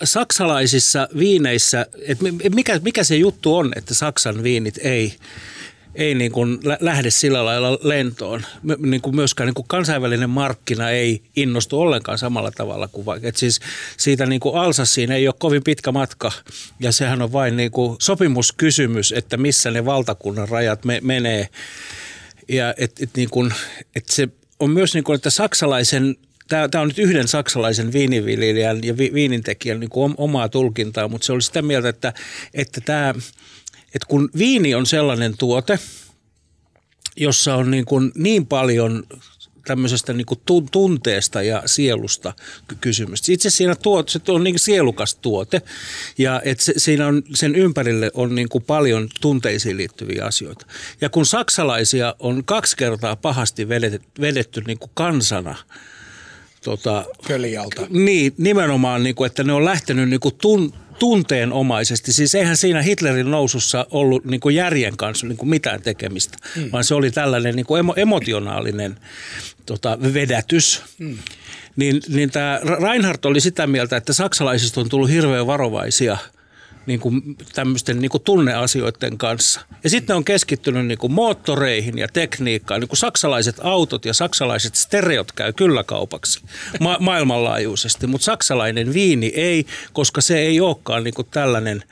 saksalaisissa 0.04 1.08
viineissä, 1.18 1.86
että 2.00 2.24
mikä, 2.54 2.80
mikä 2.84 3.04
se 3.04 3.16
juttu 3.16 3.56
on, 3.56 3.72
että 3.76 3.94
Saksan 3.94 4.42
viinit 4.42 4.78
ei, 4.82 5.16
ei 5.94 6.14
niin 6.14 6.32
kuin 6.32 6.58
lähde 6.80 7.10
sillä 7.10 7.44
lailla 7.44 7.78
lentoon. 7.82 8.42
Niin 8.78 9.00
kuin 9.00 9.16
myöskään 9.16 9.46
niin 9.46 9.54
kuin 9.54 9.68
kansainvälinen 9.68 10.30
markkina 10.30 10.90
ei 10.90 11.22
innostu 11.36 11.80
ollenkaan 11.80 12.18
samalla 12.18 12.50
tavalla 12.50 12.88
kuin 12.88 13.06
vaikka. 13.06 13.28
Et 13.28 13.36
siis 13.36 13.60
siitä 13.96 14.26
niin 14.26 14.40
kuin 14.40 14.56
Alsassiin 14.56 15.12
ei 15.12 15.28
ole 15.28 15.34
kovin 15.38 15.64
pitkä 15.64 15.92
matka 15.92 16.32
ja 16.80 16.92
sehän 16.92 17.22
on 17.22 17.32
vain 17.32 17.56
niin 17.56 17.70
kuin 17.70 17.96
sopimuskysymys, 18.00 19.12
että 19.12 19.36
missä 19.36 19.70
ne 19.70 19.84
valtakunnan 19.84 20.48
rajat 20.48 20.84
me, 20.84 21.00
menee. 21.02 21.48
Ja 22.48 22.74
et, 22.76 22.92
et 23.00 23.10
niin 23.16 23.30
kuin, 23.30 23.54
et 23.96 24.08
se 24.08 24.28
on 24.60 24.70
myös 24.70 24.94
niin 24.94 25.04
kuin, 25.04 25.14
että 25.14 25.30
saksalaisen 25.30 26.16
Tämä 26.70 26.82
on 26.82 26.88
nyt 26.88 26.98
yhden 26.98 27.28
saksalaisen 27.28 27.92
viiniviljelijän 27.92 28.84
ja 28.84 28.98
vi, 28.98 29.10
viinintekijän 29.14 29.80
niin 29.80 29.90
kuin 29.90 30.14
omaa 30.16 30.48
tulkintaa, 30.48 31.08
mutta 31.08 31.26
se 31.26 31.32
oli 31.32 31.42
sitä 31.42 31.62
mieltä, 31.62 31.88
että, 31.88 32.12
että 32.54 32.80
tämä– 32.80 33.14
että 33.94 34.06
kun 34.08 34.30
viini 34.38 34.74
on 34.74 34.86
sellainen 34.86 35.36
tuote, 35.38 35.78
jossa 37.16 37.54
on 37.54 37.70
niin, 37.70 37.84
kuin 37.84 38.12
niin 38.14 38.46
paljon 38.46 39.02
tämmöisestä 39.66 40.12
niin 40.12 40.26
kuin 40.26 40.40
tunteesta 40.72 41.42
ja 41.42 41.62
sielusta 41.66 42.32
kysymys. 42.80 43.28
Itse 43.28 43.50
siinä 43.50 43.74
tuot, 43.74 44.08
se 44.08 44.20
on 44.28 44.44
niin 44.44 44.58
sielukas 44.58 45.14
tuote 45.14 45.62
ja 46.18 46.42
että 46.44 46.64
se, 46.64 46.72
siinä 46.76 47.06
on, 47.06 47.22
sen 47.34 47.54
ympärille 47.54 48.10
on 48.14 48.34
niin 48.34 48.48
kuin 48.48 48.64
paljon 48.64 49.08
tunteisiin 49.20 49.76
liittyviä 49.76 50.24
asioita. 50.24 50.66
Ja 51.00 51.08
kun 51.08 51.26
saksalaisia 51.26 52.14
on 52.18 52.44
kaksi 52.44 52.76
kertaa 52.76 53.16
pahasti 53.16 53.68
vedetty, 53.68 54.20
vedetty 54.20 54.62
niin 54.66 54.78
kuin 54.78 54.90
kansana– 54.94 55.54
Tota, 56.62 57.04
Kölialta. 57.26 57.86
Niin, 57.90 58.34
nimenomaan, 58.38 59.02
niin 59.02 59.14
kuin, 59.14 59.26
että 59.26 59.44
ne 59.44 59.52
on 59.52 59.64
lähtenyt 59.64 60.08
niin 60.08 60.20
kuin 60.20 60.34
tun, 60.40 60.72
tunteenomaisesti. 60.98 62.12
Siis 62.12 62.34
eihän 62.34 62.56
siinä 62.56 62.82
Hitlerin 62.82 63.30
nousussa 63.30 63.86
ollut 63.90 64.24
niin 64.24 64.40
kuin 64.40 64.54
järjen 64.54 64.96
kanssa 64.96 65.26
niin 65.26 65.36
kuin 65.36 65.48
mitään 65.48 65.82
tekemistä, 65.82 66.38
mm. 66.56 66.72
vaan 66.72 66.84
se 66.84 66.94
oli 66.94 67.10
tällainen 67.10 67.56
niin 67.56 67.66
kuin 67.66 67.78
emo, 67.78 67.94
emotionaalinen 67.96 68.96
tota, 69.66 69.98
vedätys. 70.14 70.82
Mm. 70.98 71.18
Niin, 71.76 72.00
niin 72.08 72.30
tämä 72.30 72.60
Reinhardt 72.82 73.24
oli 73.24 73.40
sitä 73.40 73.66
mieltä, 73.66 73.96
että 73.96 74.12
saksalaisista 74.12 74.80
on 74.80 74.88
tullut 74.88 75.10
hirveän 75.10 75.46
varovaisia– 75.46 76.16
niin 76.86 77.00
kuin 77.00 77.36
tämmöisten 77.54 78.00
niin 78.00 78.10
kuin 78.10 78.22
tunneasioiden 78.22 79.18
kanssa. 79.18 79.60
Ja 79.84 79.90
sitten 79.90 80.16
on 80.16 80.24
keskittynyt 80.24 80.86
niin 80.86 80.98
kuin 80.98 81.12
moottoreihin 81.12 81.98
ja 81.98 82.08
tekniikkaan. 82.12 82.80
Niin 82.80 82.88
kuin 82.88 82.98
saksalaiset 82.98 83.56
autot 83.62 84.04
ja 84.04 84.14
saksalaiset 84.14 84.74
stereot 84.74 85.32
käy 85.32 85.52
kyllä 85.52 85.84
kaupaksi 85.84 86.40
ma- 86.80 86.96
maailmanlaajuisesti, 87.00 88.06
mutta 88.06 88.24
saksalainen 88.24 88.94
viini 88.94 89.32
ei, 89.34 89.66
koska 89.92 90.20
se 90.20 90.38
ei 90.38 90.60
olekaan 90.60 91.04
niin 91.04 91.14
kuin 91.14 91.28
tällainen 91.30 91.82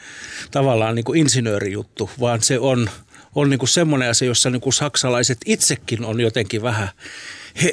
tavallaan 0.50 0.94
niin 0.94 1.04
kuin 1.04 1.18
insinöörijuttu, 1.18 2.10
vaan 2.20 2.42
se 2.42 2.58
on, 2.58 2.90
on 3.34 3.50
niin 3.50 3.58
kuin 3.58 3.68
semmoinen 3.68 4.10
asia, 4.10 4.28
jossa 4.28 4.50
niin 4.50 4.60
kuin 4.60 4.72
saksalaiset 4.72 5.38
itsekin 5.46 6.04
on 6.04 6.20
jotenkin 6.20 6.62
vähän 6.62 6.88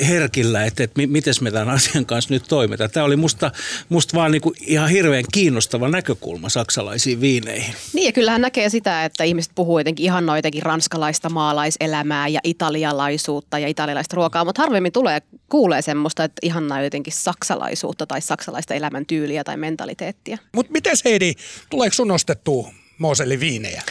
herkillä, 0.08 0.66
että, 0.66 0.84
että 0.84 1.02
miten 1.08 1.34
me 1.42 1.52
tämän 1.52 1.70
asian 1.70 2.06
kanssa 2.06 2.34
nyt 2.34 2.44
toimitaan. 2.48 2.90
Tämä 2.90 3.04
oli 3.04 3.16
musta, 3.16 3.52
musta 3.90 4.18
vaan 4.18 4.32
niin 4.32 4.42
kuin 4.42 4.56
ihan 4.62 4.90
hirveän 4.90 5.24
kiinnostava 5.32 5.90
näkökulma 5.90 6.50
saksalaisiin 6.50 7.22
viineihin. 7.22 7.76
Niin 7.94 8.06
ja 8.06 8.12
kyllähän 8.12 8.42
näkee 8.42 8.70
sitä, 8.70 9.06
että 9.06 9.24
ihmiset 9.24 9.52
puhuu 9.56 9.80
jotenkin 9.80 10.04
ihan 10.04 10.26
jotenkin 10.36 10.64
ranskalaista 10.64 11.30
maalaiselämää 11.30 12.28
ja 12.28 12.40
italialaisuutta 12.44 13.60
ja 13.60 13.68
italialaista 13.68 14.16
ruokaa, 14.16 14.46
mutta 14.46 14.62
harvemmin 14.62 14.92
tulee, 14.92 15.22
kuulee 15.50 15.82
semmoista, 15.82 16.24
että 16.24 16.40
ihan 16.42 16.84
jotenkin 16.84 17.14
saksalaisuutta 17.14 18.06
tai 18.06 18.22
saksalaista 18.22 18.74
elämäntyyliä 18.74 19.44
tai 19.44 19.58
mentaliteettia. 19.58 20.38
Mutta 20.56 20.72
miten 20.72 20.98
Heidi, 21.06 21.34
tuleeko 21.70 21.94
sun 21.94 22.12
ostettua 22.12 22.72
Moselin 22.98 23.40
viinejä? 23.40 23.84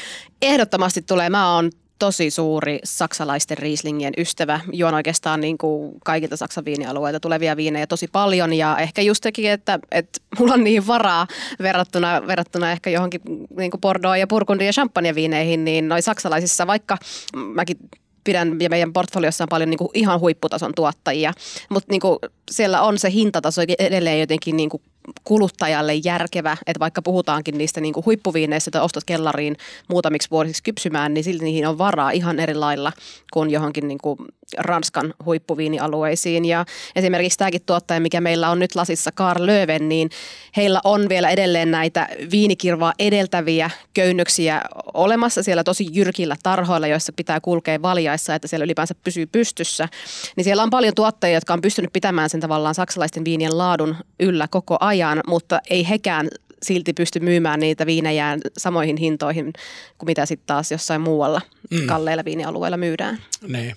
Ehdottomasti 0.43 1.02
tulee. 1.02 1.31
Mä 1.31 1.55
oon 1.55 1.71
tosi 1.99 2.31
suuri 2.31 2.79
saksalaisten 2.85 3.59
Rieslingien 3.59 4.12
ystävä. 4.19 4.61
Juon 4.73 4.95
oikeastaan 4.95 5.41
niin 5.41 5.59
kuin 5.59 6.00
kaikilta 6.05 6.37
Saksan 6.37 6.65
viinialueilta 6.65 7.21
tulevia 7.21 7.57
viinejä 7.57 7.87
tosi 7.87 8.09
paljon 8.12 8.53
ja 8.53 8.79
ehkä 8.79 9.03
just 9.03 9.23
tekin, 9.23 9.50
että, 9.50 9.79
että 9.91 10.21
mulla 10.38 10.55
on 10.55 10.65
niin 10.65 10.87
varaa 10.87 11.26
verrattuna, 11.62 12.23
verrattuna 12.26 12.73
ehkä 12.73 12.91
johonkin 12.91 13.21
niin 13.57 13.71
kuin 13.71 13.81
Bordeaux 13.81 14.19
ja 14.19 14.26
Burgundy 14.26 14.65
ja 14.65 14.73
Champagne 14.73 15.15
viineihin, 15.15 15.65
niin 15.65 15.88
noin 15.88 16.03
saksalaisissa, 16.03 16.67
vaikka 16.67 16.99
mäkin 17.37 17.76
pidän 18.25 18.61
ja 18.61 18.71
meidän 18.71 18.93
portfoliossa 18.93 19.45
on 19.45 19.49
paljon 19.49 19.71
niin 19.71 19.79
kuin 19.79 19.91
ihan 19.95 20.21
huipputason 20.21 20.75
tuottajia, 20.75 21.33
mutta 21.69 21.93
niin 21.93 22.00
kuin 22.00 22.19
siellä 22.50 22.83
on 22.83 22.99
se 22.99 23.11
hintataso 23.11 23.62
edelleen 23.79 24.21
jotenkin 24.21 24.57
niin 24.57 24.69
kuin 24.69 24.83
kuluttajalle 25.25 25.95
järkevä, 25.95 26.57
että 26.67 26.81
vaikka 26.81 27.03
puhutaankin 27.03 27.59
niistä 27.59 27.81
niin 27.81 27.95
kuin 27.95 28.07
huippuviineistä, 28.07 28.69
että 28.69 28.83
ostat 28.83 29.05
kellariin 29.05 29.57
muutamiksi 29.89 30.31
vuosiksi 30.31 30.63
kypsymään, 30.63 31.15
niin 31.15 31.25
silti 31.25 31.45
niihin 31.45 31.67
on 31.67 31.79
varaa 31.79 32.11
ihan 32.11 32.41
eri 32.41 32.55
lailla 32.55 32.93
kuin 33.33 33.51
johonkin 33.51 33.89
niin 33.89 33.99
kuin 34.03 34.19
Ranskan 34.59 35.15
huippuviinialueisiin. 35.25 36.45
Ja 36.45 36.65
esimerkiksi 36.97 37.39
tämäkin 37.39 37.63
tuottaja, 37.67 38.01
mikä 38.01 38.21
meillä 38.21 38.51
on 38.51 38.59
nyt 38.59 38.75
lasissa, 38.75 39.13
Karl 39.13 39.47
Löwen, 39.47 39.89
niin 39.89 40.11
heillä 40.57 40.81
on 40.85 41.09
vielä 41.09 41.31
edelleen 41.31 41.71
näitä 41.71 42.09
viinikirvaa 42.31 42.93
edeltäviä 42.99 43.71
köynnöksiä 43.95 44.63
olemassa 44.95 45.43
siellä 45.43 45.65
tosi 45.65 45.87
jyrkillä 45.93 46.37
tarhoilla, 46.43 46.87
joissa 46.87 47.13
pitää 47.13 47.41
kulkea 47.41 47.83
valjaissa, 47.83 48.35
että 48.35 48.49
siellä 48.49 48.65
ylipäänsä 48.65 48.95
pysyy 49.05 49.27
pystyssä. 49.27 49.89
Niin 50.37 50.45
siellä 50.45 50.63
on 50.63 50.71
paljon 50.71 50.95
tuottajia, 50.95 51.37
jotka 51.37 51.55
on 51.55 51.61
pystynyt 51.61 51.93
pitämään 51.93 52.31
sen 52.31 52.41
tavallaan 52.41 52.75
saksalaisten 52.75 53.25
viinien 53.25 53.59
laadun 53.59 53.97
yllä 54.21 54.49
koko 54.49 54.77
ajan, 54.81 54.96
mutta 55.26 55.61
ei 55.71 55.88
hekään 55.88 56.29
silti 56.62 56.93
pysty 56.93 57.21
myymään 57.21 57.61
niitä 57.61 57.87
viinejään 57.87 58.41
samoihin 58.59 58.97
hintoihin 58.97 59.53
kuin 59.99 60.07
mitä 60.07 60.26
sitten 60.26 60.47
taas 60.47 60.71
jossain 60.71 61.00
muualla 61.00 61.41
mm. 61.71 61.87
kalleilla 61.87 62.25
viinialueilla 62.25 62.76
myydään. 62.76 63.19
Niin. 63.49 63.76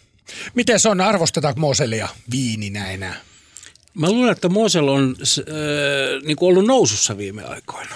Miten 0.55 0.79
se 0.79 0.89
on, 0.89 1.01
arvostetaanko 1.01 1.59
Moselia 1.59 2.07
viininä 2.31 2.91
enää? 2.91 3.15
Mä 3.93 4.11
luulen, 4.11 4.31
että 4.31 4.49
Mosel 4.49 4.87
on 4.87 5.15
äh, 5.19 5.45
niin 6.23 6.37
ollut 6.41 6.65
nousussa 6.65 7.17
viime 7.17 7.43
aikoina. 7.43 7.95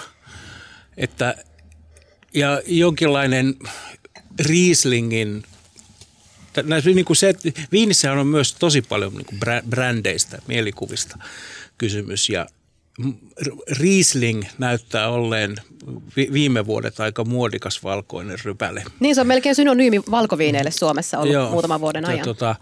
Että, 0.96 1.34
ja 2.34 2.62
jonkinlainen 2.66 3.54
Rieslingin 4.40 5.42
näissä, 6.62 6.90
niin 6.90 7.04
kuin 7.04 7.16
se, 7.16 7.28
että 7.28 7.50
viinissä 7.72 8.12
on 8.12 8.26
myös 8.26 8.54
tosi 8.54 8.82
paljon 8.82 9.14
niin 9.14 9.26
kuin 9.26 9.40
brändeistä, 9.70 10.38
mielikuvista 10.48 11.18
kysymys 11.78 12.28
ja 12.28 12.46
Riesling 13.70 14.44
näyttää 14.58 15.08
olleen 15.08 15.56
viime 16.16 16.66
vuodet 16.66 17.00
aika 17.00 17.24
muodikas 17.24 17.82
valkoinen 17.82 18.38
rypäle. 18.44 18.84
Niin, 19.00 19.14
se 19.14 19.20
on 19.20 19.26
melkein 19.26 19.54
synonyymi 19.54 20.02
valkoviineille 20.10 20.70
Suomessa 20.70 21.18
ollut 21.18 21.34
Joo, 21.34 21.50
muutaman 21.50 21.80
vuoden 21.80 22.04
ajan. 22.04 22.24
Tota, 22.24 22.56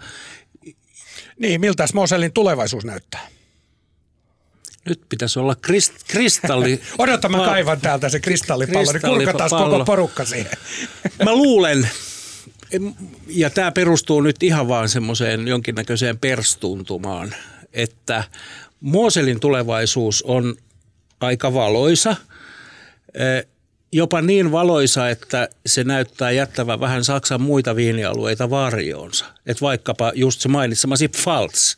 niin, 1.38 1.60
miltä 1.60 1.86
Moselin 1.94 2.32
tulevaisuus 2.32 2.84
näyttää? 2.84 3.28
Nyt 4.84 5.00
pitäisi 5.08 5.38
olla 5.38 5.54
krist, 5.54 5.92
kristalli... 6.08 6.80
Odota, 6.98 7.28
mä 7.28 7.38
kaivan 7.38 7.80
täältä 7.80 8.08
se 8.08 8.20
kristallipallo, 8.20 8.92
niin 8.92 9.02
kurkataan 9.02 9.50
koko 9.50 9.84
porukka 9.84 10.24
siihen. 10.24 10.52
mä 11.24 11.34
luulen, 11.34 11.88
ja 13.28 13.50
tämä 13.50 13.72
perustuu 13.72 14.20
nyt 14.20 14.42
ihan 14.42 14.68
vaan 14.68 14.88
semmoiseen 14.88 15.48
jonkinnäköiseen 15.48 16.18
perstuntumaan, 16.18 17.34
että 17.72 18.24
Mooselin 18.82 19.40
tulevaisuus 19.40 20.22
on 20.22 20.56
aika 21.20 21.54
valoisa, 21.54 22.16
jopa 23.92 24.22
niin 24.22 24.52
valoisa, 24.52 25.10
että 25.10 25.48
se 25.66 25.84
näyttää 25.84 26.30
jättävän 26.30 26.80
vähän 26.80 27.04
Saksan 27.04 27.40
muita 27.40 27.76
viinialueita 27.76 28.50
varjoonsa. 28.50 29.24
Et 29.46 29.62
vaikkapa 29.62 30.12
just 30.14 30.40
se 30.40 30.48
mainitsemasi 30.48 31.08
Pfalz, 31.08 31.76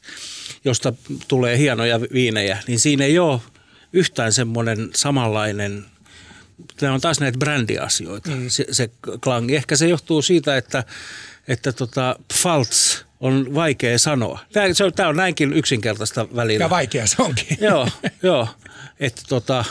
josta 0.65 0.93
tulee 1.29 1.59
hienoja 1.59 2.01
viinejä, 2.01 2.59
niin 2.67 2.81
siinä 2.81 3.05
ei 3.05 3.19
ole 3.19 3.41
yhtään 3.93 4.33
semmoinen 4.33 4.91
samanlainen 4.95 5.85
Tämä 6.77 6.93
on 6.93 7.01
taas 7.01 7.21
näitä 7.21 7.39
brändiasioita, 7.39 8.31
mm. 8.31 8.49
se, 8.49 8.67
se 8.71 8.91
klangi. 9.21 9.57
Ehkä 9.57 9.77
se 9.77 9.89
johtuu 9.89 10.23
siitä, 10.23 10.57
että, 10.57 10.85
että 11.49 11.73
tota, 11.73 12.17
Pfalz 12.33 13.03
on 13.25 13.55
vaikea 13.55 13.99
sanoa. 13.99 14.39
Tämä, 14.53 14.75
se 14.75 14.85
on, 14.85 14.93
tämä 14.93 15.09
on 15.09 15.17
näinkin 15.17 15.53
yksinkertaista 15.53 16.29
välillä. 16.37 16.65
Ja 16.65 16.71
vaikea 16.71 17.07
se 17.07 17.17
onkin. 17.19 17.59
joo, 17.69 17.89
joo. 18.23 18.49
Että 19.01 19.23
tota, 19.29 19.65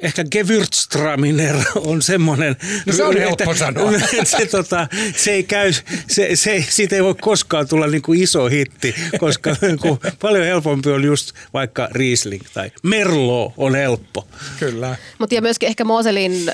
ehkä 0.00 0.24
Gewürztraminer 0.34 1.64
on 1.76 2.02
semmoinen. 2.02 2.56
No 2.86 2.92
se 2.92 3.04
on 3.04 3.16
että, 3.16 3.24
helppo 3.24 3.54
sanoa. 3.54 3.92
Että 4.12 4.24
se, 4.24 4.46
tota, 4.46 4.86
se 5.16 5.32
ei 5.32 5.42
käy, 5.42 5.72
se, 6.08 6.36
se, 6.36 6.64
siitä 6.68 6.96
ei 6.96 7.04
voi 7.04 7.14
koskaan 7.20 7.68
tulla 7.68 7.86
niin 7.86 8.02
kuin 8.02 8.22
iso 8.22 8.46
hitti, 8.46 8.94
koska 9.18 9.56
niin 9.62 9.78
kuin, 9.78 9.98
paljon 10.20 10.44
helpompi 10.44 10.90
on 10.90 11.04
just 11.04 11.32
vaikka 11.54 11.88
Riesling 11.92 12.42
tai 12.54 12.70
Merlot 12.82 13.52
on 13.56 13.74
helppo. 13.74 14.28
Kyllä. 14.58 14.96
Mutta 15.18 15.34
ja 15.34 15.42
myöskin 15.42 15.66
ehkä 15.66 15.84
Moselin 15.84 16.50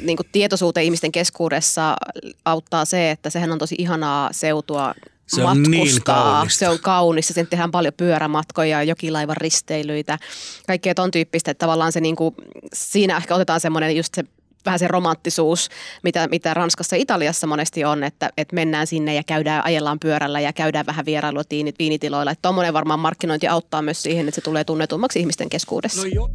niin 0.00 0.16
kuin 0.16 0.26
tietoisuuteen 0.32 0.84
ihmisten 0.84 1.12
keskuudessa 1.12 1.96
auttaa 2.44 2.84
se, 2.84 3.10
että 3.10 3.30
sehän 3.30 3.52
on 3.52 3.58
tosi 3.58 3.74
ihanaa 3.78 4.28
seutua 4.32 4.94
se 5.26 5.44
on 5.44 5.62
niin 5.62 5.70
matkustaa. 5.70 6.24
Niin 6.24 6.32
kaunista. 6.32 6.58
Se 6.58 6.68
on 6.68 6.78
kaunista. 6.78 7.32
Sen 7.32 7.46
tehdään 7.46 7.70
paljon 7.70 7.94
pyörämatkoja, 7.96 8.82
jokilaivan 8.82 9.36
risteilyitä, 9.36 10.18
kaikkea 10.66 10.94
ton 10.94 11.10
tyyppistä. 11.10 11.50
Että 11.50 11.66
tavallaan 11.66 11.92
se 11.92 12.00
niin 12.00 12.16
kuin, 12.16 12.34
siinä 12.72 13.16
ehkä 13.16 13.34
otetaan 13.34 13.60
semmoinen 13.60 13.96
just 13.96 14.14
se 14.14 14.24
vähän 14.66 14.78
se 14.78 14.88
romanttisuus, 14.88 15.68
mitä, 16.02 16.28
mitä 16.28 16.54
Ranskassa 16.54 16.96
ja 16.96 17.02
Italiassa 17.02 17.46
monesti 17.46 17.84
on, 17.84 18.04
että, 18.04 18.30
että 18.36 18.54
mennään 18.54 18.86
sinne 18.86 19.14
ja 19.14 19.22
käydään, 19.22 19.64
ajellaan 19.64 20.00
pyörällä 20.00 20.40
ja 20.40 20.52
käydään 20.52 20.86
vähän 20.86 21.06
vierailua 21.06 21.42
viinitiloilla. 21.78 22.30
Että 22.30 22.42
tuommoinen 22.42 22.74
varmaan 22.74 23.00
markkinointi 23.00 23.48
auttaa 23.48 23.82
myös 23.82 24.02
siihen, 24.02 24.28
että 24.28 24.34
se 24.34 24.40
tulee 24.40 24.64
tunnetummaksi 24.64 25.20
ihmisten 25.20 25.48
keskuudessa. 25.48 26.02
No 26.02 26.10
jo. 26.14 26.28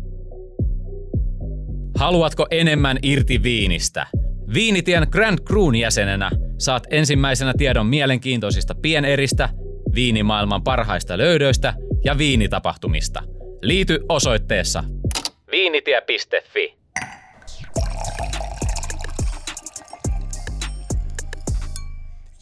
Haluatko 1.96 2.48
enemmän 2.52 3.00
irti 3.02 3.44
viinistä? 3.44 4.08
Viinitien 4.54 5.08
Grand 5.12 5.40
Cruun 5.40 5.76
jäsenenä 5.76 6.32
saat 6.58 6.84
ensimmäisenä 6.90 7.54
tiedon 7.58 7.86
mielenkiintoisista 7.86 8.76
pieneristä, 8.76 9.50
viinimaailman 9.96 10.64
parhaista 10.64 11.18
löydöistä 11.18 11.74
ja 12.06 12.18
viinitapahtumista. 12.18 13.24
Liity 13.62 14.00
osoitteessa 14.10 14.84
viinitie.fi. 15.52 16.78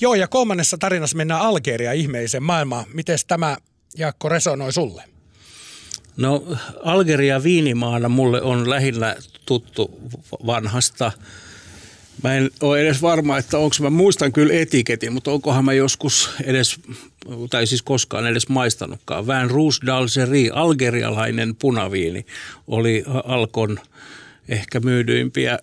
Joo, 0.02 0.16
ja 0.16 0.28
kolmannessa 0.28 0.78
tarinassa 0.78 1.18
mennään 1.18 1.42
Algeria 1.42 1.92
ihmeisen 1.92 2.44
maailmaan. 2.44 2.86
Miten 2.94 3.18
tämä, 3.28 3.58
Jaakko, 3.98 4.30
resonoi 4.30 4.74
sulle? 4.74 5.04
No 6.18 6.44
Algeria 6.84 7.44
viinimaana 7.44 8.10
mulle 8.10 8.42
on 8.42 8.70
lähinnä 8.70 9.16
tuttu 9.46 10.00
vanhasta– 10.46 11.12
Mä 12.26 12.36
en 12.36 12.50
ole 12.62 12.82
edes 12.82 13.02
varma, 13.02 13.38
että 13.38 13.58
onko 13.58 13.76
mä 13.82 13.90
muistan 13.90 14.32
kyllä 14.32 14.54
etiketin, 14.54 15.14
mutta 15.14 15.32
onkohan 15.32 15.66
mä 15.66 15.74
joskus 15.74 16.30
edes, 16.44 16.80
tai 17.50 17.68
siis 17.68 17.82
koskaan 17.82 18.28
edes 18.28 18.50
maistanutkaan. 18.50 19.28
Vän 19.28 19.50
Rouge 19.50 19.78
d'Algerie, 19.86 20.52
algerialainen 20.54 21.56
punaviini, 21.56 22.26
oli 22.68 23.04
Alkon 23.26 23.80
ehkä 24.50 24.80
myydyimpiä 24.80 25.60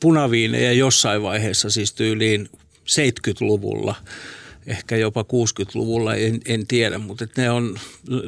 punaviinejä 0.00 0.72
jossain 0.72 1.22
vaiheessa, 1.22 1.70
siis 1.70 1.92
tyyliin 1.92 2.48
70-luvulla 2.80 3.94
ehkä 4.66 4.96
jopa 4.96 5.22
60-luvulla, 5.22 6.14
en, 6.14 6.40
en 6.46 6.66
tiedä, 6.66 6.98
mutta 6.98 7.26
ne 7.36 7.50
on, 7.50 7.78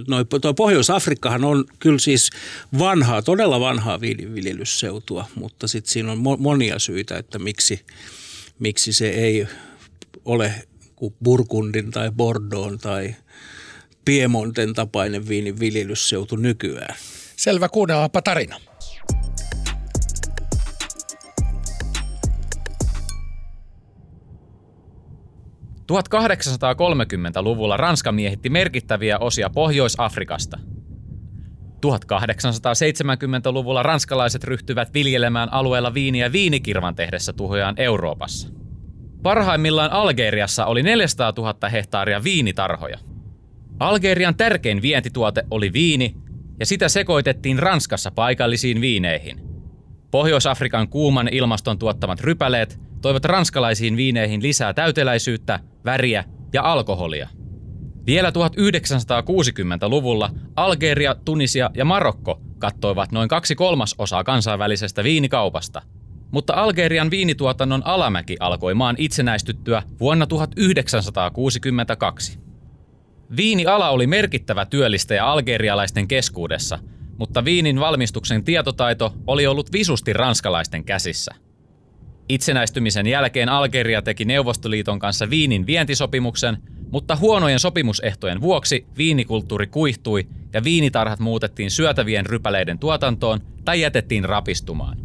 noi, 0.08 0.24
toi 0.40 0.54
Pohjois-Afrikkahan 0.54 1.44
on 1.44 1.64
kyllä 1.78 1.98
siis 1.98 2.30
vanhaa, 2.78 3.22
todella 3.22 3.60
vanhaa 3.60 4.00
viljelysseutua, 4.00 5.28
mutta 5.34 5.68
sitten 5.68 5.92
siinä 5.92 6.12
on 6.12 6.18
monia 6.38 6.78
syitä, 6.78 7.18
että 7.18 7.38
miksi, 7.38 7.80
miksi 8.58 8.92
se 8.92 9.08
ei 9.08 9.46
ole 10.24 10.54
kuin 10.96 11.14
Burgundin 11.24 11.90
tai 11.90 12.10
Bordeaux 12.10 12.80
tai 12.82 13.14
Piemonten 14.04 14.74
tapainen 14.74 15.28
viinin 15.28 15.60
viljelysseutu 15.60 16.36
nykyään. 16.36 16.96
Selvä, 17.36 17.68
kuunnellaanpa 17.68 18.22
tarina. 18.22 18.60
1830-luvulla 26.02 27.76
Ranska 27.76 28.12
miehitti 28.12 28.50
merkittäviä 28.50 29.18
osia 29.18 29.50
Pohjois-Afrikasta. 29.50 30.58
1870-luvulla 31.86 33.82
ranskalaiset 33.82 34.44
ryhtyvät 34.44 34.94
viljelemään 34.94 35.52
alueella 35.52 35.94
viiniä 35.94 36.32
viinikirvan 36.32 36.94
tehdessä 36.94 37.32
tuhojaan 37.32 37.74
Euroopassa. 37.78 38.48
Parhaimmillaan 39.22 39.90
Algeriassa 39.90 40.66
oli 40.66 40.82
400 40.82 41.32
000 41.36 41.68
hehtaaria 41.68 42.24
viinitarhoja. 42.24 42.98
Algerian 43.80 44.36
tärkein 44.36 44.82
vientituote 44.82 45.44
oli 45.50 45.72
viini, 45.72 46.14
ja 46.60 46.66
sitä 46.66 46.88
sekoitettiin 46.88 47.58
Ranskassa 47.58 48.10
paikallisiin 48.10 48.80
viineihin. 48.80 49.53
Pohjois-Afrikan 50.14 50.88
kuuman 50.88 51.28
ilmaston 51.32 51.78
tuottamat 51.78 52.20
rypäleet 52.20 52.80
toivat 53.02 53.24
ranskalaisiin 53.24 53.96
viineihin 53.96 54.42
lisää 54.42 54.74
täyteläisyyttä, 54.74 55.60
väriä 55.84 56.24
ja 56.52 56.62
alkoholia. 56.62 57.28
Vielä 58.06 58.30
1960-luvulla 58.30 60.30
Algeria, 60.56 61.16
Tunisia 61.24 61.70
ja 61.74 61.84
Marokko 61.84 62.40
kattoivat 62.58 63.12
noin 63.12 63.28
kaksi 63.28 63.54
kolmasosaa 63.54 64.24
kansainvälisestä 64.24 65.04
viinikaupasta. 65.04 65.82
mutta 66.30 66.54
Algerian 66.54 67.10
viinituotannon 67.10 67.86
alamäki 67.86 68.36
alkoi 68.40 68.74
maan 68.74 68.96
itsenäistyttyä 68.98 69.82
vuonna 70.00 70.26
1962. 70.26 72.38
Viiniala 73.36 73.90
oli 73.90 74.06
merkittävä 74.06 74.66
työllistäjä 74.66 75.26
algerialaisten 75.26 76.08
keskuudessa, 76.08 76.78
mutta 77.18 77.44
viinin 77.44 77.80
valmistuksen 77.80 78.44
tietotaito 78.44 79.14
oli 79.26 79.46
ollut 79.46 79.72
visusti 79.72 80.12
ranskalaisten 80.12 80.84
käsissä. 80.84 81.34
Itsenäistymisen 82.28 83.06
jälkeen 83.06 83.48
Algeria 83.48 84.02
teki 84.02 84.24
Neuvostoliiton 84.24 84.98
kanssa 84.98 85.30
viinin 85.30 85.66
vientisopimuksen, 85.66 86.56
mutta 86.90 87.16
huonojen 87.16 87.58
sopimusehtojen 87.58 88.40
vuoksi 88.40 88.86
viinikulttuuri 88.98 89.66
kuihtui 89.66 90.28
ja 90.52 90.64
viinitarhat 90.64 91.20
muutettiin 91.20 91.70
syötävien 91.70 92.26
rypäleiden 92.26 92.78
tuotantoon 92.78 93.40
tai 93.64 93.80
jätettiin 93.80 94.24
rapistumaan. 94.24 94.98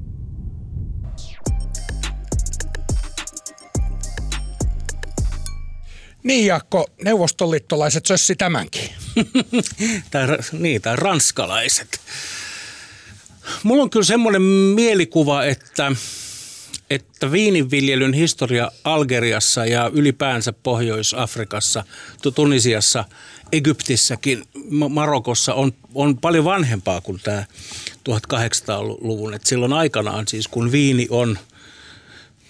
Niin 6.24 6.46
Jaakko, 6.46 6.86
neuvostoliittolaiset 7.04 8.06
sössi 8.06 8.36
tämänkin. 8.36 8.90
tai, 10.12 10.28
niin, 10.52 10.82
tai 10.82 10.96
ranskalaiset. 10.96 12.02
Mulla 13.64 13.84
on 13.84 13.90
kyllä 13.90 14.06
semmoinen 14.06 14.42
mielikuva, 14.42 15.44
että, 15.44 15.92
että 16.90 17.32
viininviljelyn 17.32 18.14
historia 18.14 18.72
Algeriassa 18.84 19.66
ja 19.66 19.92
ylipäänsä 19.94 20.54
Pohjois-Afrikassa, 20.54 21.84
Tunisiassa, 22.36 23.06
Egyptissäkin, 23.52 24.44
Marokossa 24.90 25.54
on, 25.54 25.74
on 25.96 26.18
paljon 26.18 26.46
vanhempaa 26.46 27.02
kuin 27.02 27.20
tämä 27.24 27.46
1800-luvun. 28.10 29.34
Et 29.34 29.46
silloin 29.46 29.74
aikanaan 29.74 30.28
siis, 30.28 30.48
kun 30.48 30.72
viini 30.72 31.08
on– 31.10 31.38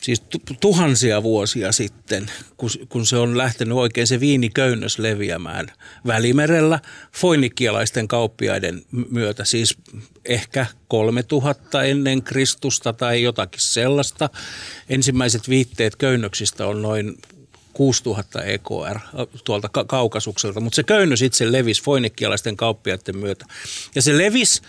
siis 0.01 0.23
tuhansia 0.59 1.23
vuosia 1.23 1.71
sitten, 1.71 2.31
kun, 2.57 2.69
kun 2.89 3.05
se 3.05 3.17
on 3.17 3.37
lähtenyt 3.37 3.77
oikein 3.77 4.07
se 4.07 4.19
viiniköynnös 4.19 4.99
leviämään 4.99 5.67
Välimerellä 6.07 6.79
foinikialaisten 7.15 8.07
kauppiaiden 8.07 8.81
myötä, 9.09 9.45
siis 9.45 9.77
ehkä 10.25 10.65
3000 10.87 11.83
ennen 11.83 12.23
Kristusta 12.23 12.93
tai 12.93 13.23
jotakin 13.23 13.61
sellaista. 13.61 14.29
Ensimmäiset 14.89 15.49
viitteet 15.49 15.95
köynnöksistä 15.95 16.67
on 16.67 16.81
noin 16.81 17.17
6000 17.73 18.43
EKR 18.43 18.99
tuolta 19.43 19.69
kaukasukselta, 19.87 20.59
mutta 20.59 20.75
se 20.75 20.83
köynnös 20.83 21.21
itse 21.21 21.51
levisi 21.51 21.83
foinikialaisten 21.83 22.57
kauppiaiden 22.57 23.17
myötä. 23.17 23.45
Ja 23.95 24.01
se 24.01 24.17
levisi 24.17 24.61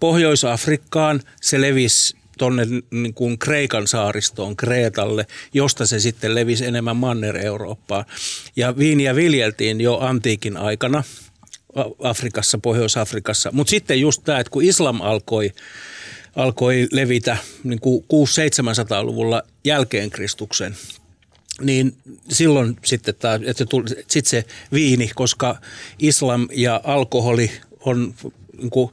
Pohjois-Afrikkaan, 0.00 1.20
se 1.40 1.60
levisi 1.60 2.16
tuonne 2.38 2.66
niin 2.90 3.38
Kreikan 3.38 3.86
saaristoon, 3.86 4.56
Kreetalle, 4.56 5.26
josta 5.54 5.86
se 5.86 6.00
sitten 6.00 6.34
levisi 6.34 6.66
enemmän 6.66 6.96
Manner-Eurooppaan. 6.96 8.04
Ja 8.56 8.78
viiniä 8.78 9.14
viljeltiin 9.14 9.80
jo 9.80 9.98
antiikin 9.98 10.56
aikana 10.56 11.02
Afrikassa, 12.02 12.58
Pohjois-Afrikassa. 12.58 13.50
Mutta 13.52 13.70
sitten 13.70 14.00
just 14.00 14.22
tämä, 14.24 14.40
että 14.40 14.50
kun 14.50 14.64
islam 14.64 15.00
alkoi, 15.00 15.52
alkoi 16.36 16.88
levitä 16.92 17.36
niin 17.64 17.80
kuin 17.80 18.04
600-700-luvulla 18.04 19.42
jälkeen 19.64 20.10
Kristuksen, 20.10 20.76
niin 21.60 21.96
silloin 22.28 22.76
sitten, 22.84 23.14
tämä, 23.14 23.40
että 23.44 23.66
tuli, 23.66 23.88
sitten 23.88 24.30
se 24.30 24.44
viini, 24.72 25.10
koska 25.14 25.56
islam 25.98 26.48
ja 26.52 26.80
alkoholi 26.84 27.50
on 27.80 28.14
niin 28.58 28.70
kuin 28.70 28.92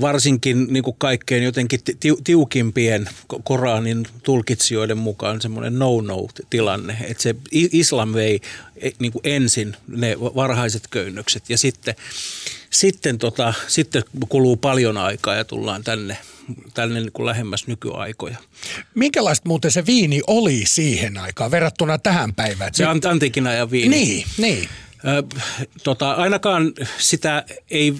varsinkin 0.00 0.66
niin 0.70 0.82
kuin 0.82 0.96
kaikkein 0.98 1.42
jotenkin 1.42 1.80
tiukimpien 2.24 3.08
Koranin 3.44 4.06
tulkitsijoiden 4.22 4.98
mukaan 4.98 5.40
semmoinen 5.40 5.78
no-no-tilanne, 5.78 6.96
että 7.02 7.22
se 7.22 7.34
islam 7.52 8.14
vei 8.14 8.40
e, 8.76 8.90
niin 8.98 9.12
kuin 9.12 9.22
ensin 9.24 9.76
ne 9.88 10.16
varhaiset 10.20 10.82
köynnökset 10.90 11.50
ja 11.50 11.58
sitten, 11.58 11.94
sitten, 12.70 13.18
tota, 13.18 13.54
sitten 13.68 14.02
kuluu 14.28 14.56
paljon 14.56 14.96
aikaa 14.96 15.34
ja 15.34 15.44
tullaan 15.44 15.84
tänne 15.84 16.16
tänne 16.74 17.00
niin 17.00 17.12
kuin 17.12 17.26
lähemmäs 17.26 17.66
nykyaikoja. 17.66 18.36
Minkälaista 18.94 19.48
muuten 19.48 19.70
se 19.70 19.86
viini 19.86 20.20
oli 20.26 20.62
siihen 20.66 21.18
aikaan 21.18 21.50
verrattuna 21.50 21.98
tähän 21.98 22.34
päivään? 22.34 22.74
Se 22.74 22.94
nyt... 22.94 23.04
antiikin 23.04 23.46
ajan 23.46 23.70
viini. 23.70 23.88
Niin, 23.88 24.26
niin. 24.38 24.68
Ö, 25.04 25.22
tota, 25.84 26.12
ainakaan 26.12 26.72
sitä 26.98 27.44
ei 27.70 27.94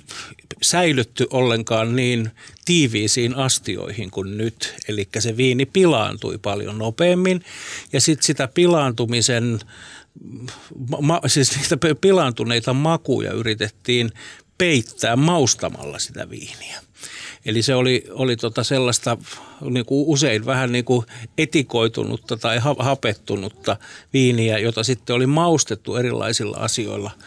säilytty 0.62 1.26
ollenkaan 1.30 1.96
niin 1.96 2.30
tiiviisiin 2.64 3.34
astioihin 3.36 4.10
kuin 4.10 4.38
nyt. 4.38 4.74
Eli 4.88 5.08
se 5.18 5.36
viini 5.36 5.66
pilaantui 5.66 6.38
paljon 6.38 6.78
nopeammin 6.78 7.44
ja 7.92 8.00
sitten 8.00 8.26
sitä 8.26 8.48
pilaantumisen, 8.48 9.60
ma, 11.00 11.20
siis 11.26 11.56
niitä 11.56 11.76
pilaantuneita 12.00 12.72
makuja 12.74 13.32
yritettiin 13.32 14.10
peittää 14.58 15.16
maustamalla 15.16 15.98
sitä 15.98 16.30
viiniä. 16.30 16.80
Eli 17.44 17.62
se 17.62 17.74
oli, 17.74 18.04
oli 18.10 18.36
tota 18.36 18.64
sellaista 18.64 19.16
niin 19.60 19.86
kuin 19.86 20.04
usein 20.06 20.46
vähän 20.46 20.72
niin 20.72 20.84
kuin 20.84 21.06
etikoitunutta 21.38 22.36
tai 22.36 22.58
hapettunutta 22.78 23.76
viiniä, 24.12 24.58
jota 24.58 24.84
sitten 24.84 25.16
oli 25.16 25.26
maustettu 25.26 25.96
erilaisilla 25.96 26.56
asioilla– 26.56 27.10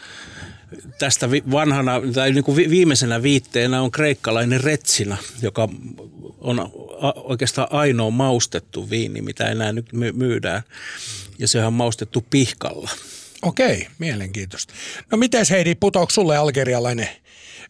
tästä 0.99 1.29
vanhana 1.31 2.01
tai 2.13 2.31
niin 2.31 2.43
kuin 2.43 2.69
viimeisenä 2.69 3.23
viitteenä 3.23 3.81
on 3.81 3.91
kreikkalainen 3.91 4.61
retsina, 4.61 5.17
joka 5.41 5.69
on 6.41 6.71
oikeastaan 7.15 7.67
ainoa 7.71 8.09
maustettu 8.09 8.89
viini, 8.89 9.21
mitä 9.21 9.45
enää 9.45 9.73
nyt 9.73 9.85
myydään. 10.13 10.61
Ja 11.39 11.47
se 11.47 11.65
on 11.65 11.73
maustettu 11.73 12.25
pihkalla. 12.29 12.89
Okei, 13.41 13.87
mielenkiintoista. 13.99 14.73
No 15.11 15.17
miten 15.17 15.45
Heidi, 15.49 15.75
putoako 15.75 16.09
sulle 16.09 16.37
algerialainen 16.37 17.09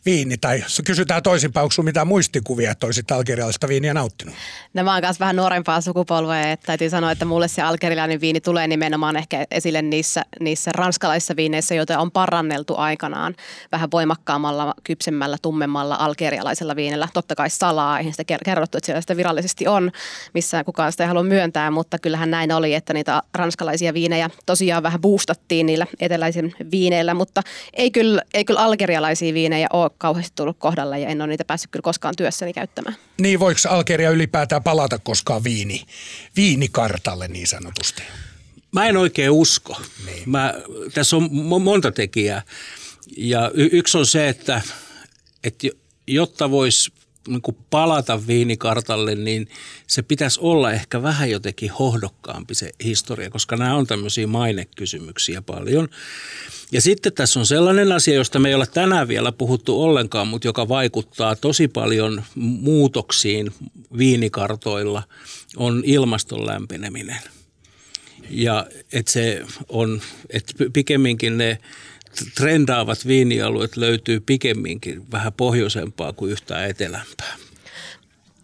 viini, 0.06 0.38
tai 0.38 0.63
kysytään 0.86 1.24
toisinpäin, 1.24 1.63
onko 1.63 1.84
mitään 1.84 2.08
muistikuvia, 2.08 2.72
että 2.72 2.86
olisit 2.86 3.12
algerialaista 3.12 3.68
viiniä 3.68 3.94
nauttinut? 3.94 4.36
No 4.74 4.84
mä 4.84 4.94
oon 4.94 5.02
kanssa 5.02 5.20
vähän 5.20 5.36
nuorempaa 5.36 5.82
sukupolvea, 5.82 6.52
että 6.52 6.66
täytyy 6.66 6.89
sanoa, 6.89 7.12
että 7.12 7.26
mulle 7.26 7.48
se 7.48 7.62
algerialainen 7.62 8.22
viini 8.22 8.42
tulee 8.42 8.68
nimenomaan 8.68 9.16
ehkä 9.16 9.46
esille 9.52 9.82
niissä, 9.82 10.26
niissä 10.39 10.72
ranskalaisissa 10.74 11.36
viineissä, 11.36 11.76
joita 11.76 12.00
on 12.00 12.12
paranneltu 12.12 12.76
aikanaan 12.78 13.36
vähän 13.72 13.92
voimakkaammalla, 13.92 14.74
kypsemmällä, 14.84 15.38
tummemmalla 15.42 15.96
algerialaisella 15.96 16.76
viinillä. 16.76 17.08
Totta 17.13 17.36
kai 17.36 17.50
salaa, 17.50 18.00
eihän 18.00 18.13
sitä 18.13 18.38
kerrottu, 18.46 18.78
että 18.78 18.86
siellä 18.86 19.02
sitä 19.02 19.18
virallisesti 19.18 19.68
on, 19.68 19.92
missä 20.34 20.63
kukaan 20.63 20.92
sitä 20.92 21.04
ei 21.04 21.08
halua 21.08 21.24
myöntää, 21.24 21.72
mutta 21.72 22.00
kyllähän 22.00 22.32
näin 22.32 22.52
oli, 22.52 22.74
että 22.74 22.94
niitä 22.94 23.22
ranskalaisia 23.34 23.94
viinejä 23.94 24.30
tosiaan 24.46 24.84
vähän 24.84 25.02
boostattiin 25.02 25.66
niillä 25.66 25.88
eteläisen 26.00 26.54
viineillä, 26.72 27.13
mutta 27.13 27.42
ei 27.74 27.92
kyllä, 27.92 28.22
ei 28.34 28.46
kyllä 28.46 28.60
algerialaisia 28.60 29.34
viinejä 29.34 29.68
ole 29.74 29.92
kauheasti 29.97 30.32
tullut 30.36 30.58
kohdalle 30.60 30.99
ja 30.99 31.10
en 31.10 31.21
ole 31.21 31.29
niitä 31.29 31.45
päässyt 31.45 31.71
kyllä 31.71 31.84
koskaan 31.84 32.13
työssäni 32.17 32.53
käyttämään. 32.53 32.95
Niin, 33.21 33.39
voiko 33.39 33.60
Algeria 33.69 34.10
ylipäätään 34.10 34.63
palata 34.63 34.99
koskaan 34.99 35.43
viini, 35.43 35.86
viinikartalle 36.36 37.27
niin 37.27 37.47
sanotusti? 37.47 38.03
Mä 38.71 38.88
en 38.88 38.97
oikein 38.97 39.32
usko. 39.32 39.82
Niin. 40.06 40.29
Mä, 40.29 40.53
tässä 40.93 41.15
on 41.15 41.29
monta 41.62 41.91
tekijää. 41.91 42.41
Ja 43.17 43.51
y- 43.53 43.69
yksi 43.71 43.97
on 43.97 44.06
se, 44.06 44.29
että, 44.29 44.62
että 45.43 45.67
jotta 46.08 46.51
voisi 46.51 46.91
niin 47.28 47.42
kuin 47.42 47.58
palata 47.70 48.28
viinikartalle, 48.28 49.16
niin 49.16 49.48
se 49.88 50.02
pitäisi 50.02 50.40
olla 50.44 50.72
ehkä 50.72 51.02
vähän 51.04 51.30
jotenkin 51.30 51.72
hohdokkaampi 51.72 52.56
se 52.56 52.72
historia, 52.84 53.30
koska 53.30 53.56
nämä 53.56 53.76
on 53.76 53.88
tämmöisiä 53.88 54.28
mainekysymyksiä 54.28 55.42
paljon. 55.42 55.88
Ja 56.72 56.82
sitten 56.82 57.14
tässä 57.14 57.40
on 57.40 57.46
sellainen 57.46 57.92
asia, 57.92 58.14
josta 58.14 58.40
me 58.40 58.50
ei 58.50 58.56
ole 58.56 58.68
tänään 58.68 59.08
vielä 59.08 59.32
puhuttu 59.32 59.82
ollenkaan, 59.82 60.28
mutta 60.28 60.48
joka 60.48 60.68
vaikuttaa 60.68 61.36
tosi 61.36 61.68
paljon 61.68 62.24
muutoksiin 62.36 63.52
viinikartoilla, 63.98 65.04
on 65.58 65.84
ilmaston 65.86 66.48
lämpeneminen. 66.48 67.20
Ja 68.30 68.68
että 68.94 69.12
se 69.12 69.42
on, 69.70 70.02
että 70.30 70.54
pikemminkin 70.74 71.38
ne 71.38 71.58
trendaavat 72.36 73.08
viinialueet 73.08 73.78
löytyy 73.78 74.19
pikemminkin 74.19 75.12
vähän 75.12 75.34
pohjoisempaa 75.34 76.13
kuin 76.13 76.32
yhtään 76.32 76.69
etelämpää. 76.69 77.42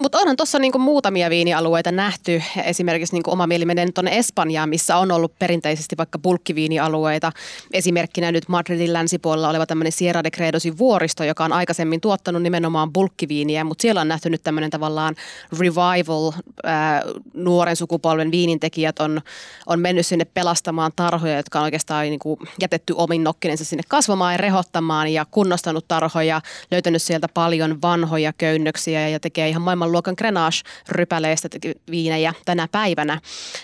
Mutta 0.02 0.18
onhan 0.18 0.38
tuossa 0.38 0.60
niinku 0.60 0.80
muutamia 0.80 1.30
viinialueita 1.30 1.92
nähty. 1.92 2.44
Esimerkiksi 2.64 3.16
niinku 3.16 3.32
oma 3.32 3.48
mieli 3.48 3.66
menee 3.66 3.92
tuonne 3.92 4.18
Espanjaan, 4.18 4.70
missä 4.70 4.98
on 4.98 5.12
ollut 5.12 5.40
perinteisesti 5.40 5.98
vaikka 5.98 6.20
bulkkiviinialueita. 6.20 7.32
Esimerkkinä 7.74 8.32
nyt 8.32 8.50
Madridin 8.50 8.94
länsipuolella 8.94 9.50
oleva 9.50 9.66
tämmöinen 9.66 9.92
Sierra 9.92 10.24
de 10.24 10.32
Credosin 10.32 10.78
vuoristo, 10.78 11.24
joka 11.24 11.44
on 11.46 11.54
aikaisemmin 11.54 12.02
tuottanut 12.02 12.42
nimenomaan 12.42 12.94
bulkkiviiniä, 12.94 13.64
mutta 13.64 13.82
siellä 13.82 14.02
on 14.02 14.08
nähty 14.08 14.30
nyt 14.30 14.44
tämmöinen 14.44 14.70
tavallaan 14.70 15.16
revival. 15.60 16.32
Ää, 16.64 17.04
nuoren 17.34 17.76
sukupolven 17.76 18.32
viinintekijät 18.32 19.00
on, 19.00 19.22
on 19.68 19.80
mennyt 19.80 20.06
sinne 20.06 20.26
pelastamaan 20.26 20.92
tarhoja, 20.96 21.38
jotka 21.38 21.60
on 21.60 21.64
oikeastaan 21.64 22.06
niinku 22.06 22.40
jätetty 22.62 22.94
omin 22.98 23.24
nokkinensa 23.24 23.66
sinne 23.66 23.84
kasvamaan 23.88 24.34
ja 24.34 24.38
rehottamaan 24.38 25.08
ja 25.08 25.26
kunnostanut 25.32 25.88
tarhoja, 25.88 26.42
löytänyt 26.72 27.02
sieltä 27.02 27.28
paljon 27.34 27.82
vanhoja 27.82 28.34
köynnöksiä 28.38 29.10
ja 29.10 29.20
tekee 29.20 29.50
ihan 29.50 29.62
maailman 29.62 29.89
maailmanluokan 29.90 30.16
Grenache-rypäleistä 30.18 31.50
viinejä 31.92 32.34
tänä 32.46 32.68
päivänä. 32.72 33.22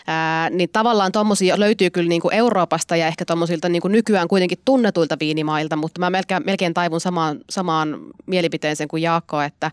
Ää, 0.08 0.50
niin 0.50 0.70
tavallaan 0.74 1.12
tuommoisia 1.12 1.60
löytyy 1.60 1.90
kyllä 1.90 2.10
niin 2.10 2.22
kuin 2.22 2.34
Euroopasta 2.34 2.96
ja 2.96 3.08
ehkä 3.08 3.26
tuommoisilta 3.26 3.70
niin 3.70 3.82
nykyään 3.86 4.28
kuitenkin 4.28 4.58
tunnetuilta 4.66 5.18
viinimailta, 5.20 5.76
mutta 5.76 6.00
mä 6.00 6.10
melkein, 6.10 6.44
melkein 6.46 6.74
taivun 6.74 7.02
samaan, 7.02 7.40
samaan 7.50 8.00
mielipiteeseen 8.26 8.88
kuin 8.88 9.04
Jaakko, 9.04 9.42
että 9.42 9.72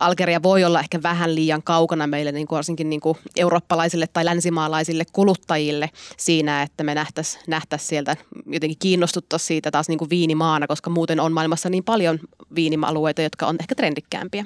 Algeria 0.00 0.42
voi 0.42 0.64
olla 0.64 0.80
ehkä 0.80 1.02
vähän 1.02 1.34
liian 1.34 1.62
kaukana 1.62 2.06
meille 2.06 2.32
niin 2.32 2.46
kuin 2.46 2.56
varsinkin 2.56 2.90
niin 2.90 3.00
kuin 3.00 3.18
eurooppalaisille 3.36 4.06
tai 4.06 4.24
länsimaalaisille 4.24 5.04
kuluttajille 5.12 5.90
siinä, 6.16 6.62
että 6.62 6.84
me 6.84 6.94
nähtäisiin 6.94 7.44
nähtäisi 7.46 7.86
sieltä 7.86 8.16
jotenkin 8.46 8.78
kiinnostuttaisiin 8.78 9.46
siitä 9.46 9.70
taas 9.70 9.88
niin 9.88 9.98
kuin 9.98 10.10
viinimaana, 10.10 10.66
koska 10.66 10.90
muuten 10.90 11.20
on 11.20 11.32
maailmassa 11.32 11.70
niin 11.70 11.84
paljon 11.84 12.18
viinialueita, 12.54 13.22
jotka 13.22 13.46
on 13.46 13.56
ehkä 13.60 13.74
trendikkäämpiä. 13.74 14.44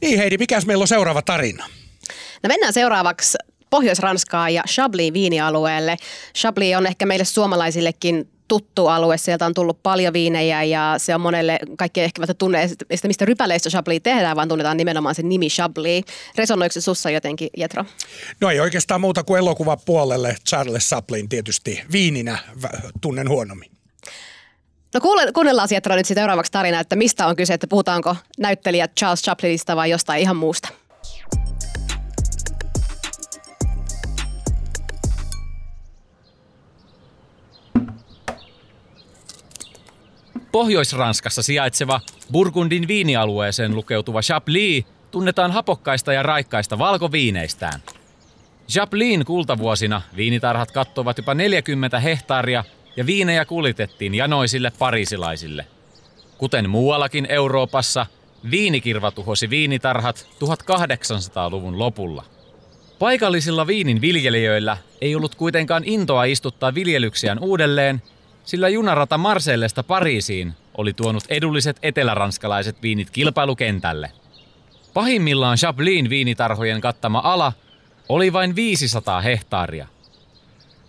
Niin 0.00 0.18
Heidi, 0.18 0.38
mikäs 0.38 0.66
meillä 0.66 0.82
on 0.82 0.88
seuraava 0.88 1.22
tarina? 1.22 1.66
No 2.42 2.48
mennään 2.48 2.72
seuraavaksi 2.72 3.38
Pohjois-Ranskaa 3.70 4.50
ja 4.50 4.62
Chablis 4.68 5.12
viinialueelle. 5.12 5.96
Chablis 6.36 6.76
on 6.76 6.86
ehkä 6.86 7.06
meille 7.06 7.24
suomalaisillekin 7.24 8.28
tuttu 8.48 8.86
alue. 8.86 9.18
Sieltä 9.18 9.46
on 9.46 9.54
tullut 9.54 9.82
paljon 9.82 10.12
viinejä 10.12 10.62
ja 10.62 10.94
se 10.98 11.14
on 11.14 11.20
monelle, 11.20 11.58
kaikki 11.78 12.00
ehkä 12.00 12.20
välttämättä 12.20 12.38
tunne 12.38 12.68
sitä, 12.68 13.08
mistä 13.08 13.24
rypäleistä 13.24 13.70
Chablis 13.70 14.00
tehdään, 14.02 14.36
vaan 14.36 14.48
tunnetaan 14.48 14.76
nimenomaan 14.76 15.14
se 15.14 15.22
nimi 15.22 15.48
Chablis. 15.48 16.04
Resonoiko 16.36 16.72
se 16.72 16.80
sussa 16.80 17.10
jotenkin, 17.10 17.48
Jetro? 17.56 17.84
No 18.40 18.50
ei 18.50 18.60
oikeastaan 18.60 19.00
muuta 19.00 19.24
kuin 19.24 19.38
elokuvapuolelle 19.38 20.36
Charles 20.48 20.88
Chaplin 20.88 21.28
tietysti 21.28 21.82
viininä 21.92 22.38
tunnen 23.00 23.28
huonommin. 23.28 23.70
No 24.94 25.00
kuule, 25.00 25.32
kuunnellaan 25.32 25.68
Jetro 25.70 25.94
nyt 25.94 26.06
seuraavaksi 26.06 26.52
tarina, 26.52 26.80
että 26.80 26.96
mistä 26.96 27.26
on 27.26 27.36
kyse, 27.36 27.54
että 27.54 27.66
puhutaanko 27.66 28.16
näyttelijä 28.38 28.88
Charles 28.88 29.22
Chaplinista 29.22 29.76
vai 29.76 29.90
jostain 29.90 30.22
ihan 30.22 30.36
muusta. 30.36 30.68
Pohjois-Ranskassa 40.52 41.42
sijaitseva 41.42 42.00
Burgundin 42.32 42.88
viinialueeseen 42.88 43.74
lukeutuva 43.74 44.22
Chablis 44.22 44.84
tunnetaan 45.10 45.50
hapokkaista 45.50 46.12
ja 46.12 46.22
raikkaista 46.22 46.78
valkoviineistään. 46.78 47.80
Chaplin 48.68 49.24
kultavuosina 49.24 50.02
viinitarhat 50.16 50.70
kattovat 50.70 51.18
jopa 51.18 51.34
40 51.34 52.00
hehtaaria 52.00 52.64
ja 52.96 53.06
viinejä 53.06 53.44
kulitettiin 53.44 54.14
janoisille 54.14 54.72
parisilaisille. 54.78 55.66
Kuten 56.38 56.70
muuallakin 56.70 57.26
Euroopassa, 57.30 58.06
viinikirva 58.50 59.10
tuhosi 59.10 59.50
viinitarhat 59.50 60.26
1800-luvun 60.44 61.78
lopulla. 61.78 62.24
Paikallisilla 62.98 63.66
viinin 63.66 64.00
viljelijöillä 64.00 64.76
ei 65.00 65.14
ollut 65.14 65.34
kuitenkaan 65.34 65.82
intoa 65.86 66.24
istuttaa 66.24 66.74
viljelyksiään 66.74 67.38
uudelleen 67.38 68.02
sillä 68.44 68.68
junarata 68.68 69.18
Marseillesta 69.18 69.82
Pariisiin 69.82 70.52
oli 70.74 70.92
tuonut 70.92 71.24
edulliset 71.28 71.76
eteläranskalaiset 71.82 72.82
viinit 72.82 73.10
kilpailukentälle. 73.10 74.10
Pahimmillaan 74.94 75.56
Chaplin 75.56 76.10
viinitarhojen 76.10 76.80
kattama 76.80 77.20
ala 77.24 77.52
oli 78.08 78.32
vain 78.32 78.56
500 78.56 79.20
hehtaaria. 79.20 79.86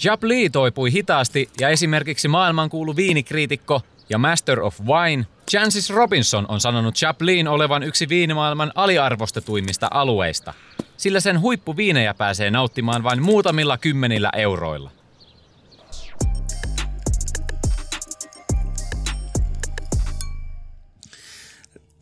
Chablis 0.02 0.52
toipui 0.52 0.92
hitaasti 0.92 1.50
ja 1.60 1.70
esimerkiksi 1.70 2.28
maailmankuulu 2.28 2.96
viinikriitikko 2.96 3.82
ja 4.10 4.18
Master 4.18 4.62
of 4.62 4.80
Wine 4.82 5.26
Chancis 5.52 5.90
Robinson 5.90 6.46
on 6.50 6.62
sanonut 6.62 6.96
Chaplin 6.96 7.48
olevan 7.48 7.84
yksi 7.84 8.10
viinimaailman 8.10 8.72
aliarvostetuimmista 8.76 9.88
alueista, 9.92 10.54
sillä 10.98 11.20
sen 11.20 11.42
huippuviinejä 11.42 12.14
pääsee 12.14 12.52
nauttimaan 12.52 13.04
vain 13.04 13.22
muutamilla 13.22 13.78
kymmenillä 13.78 14.30
euroilla. 14.36 14.92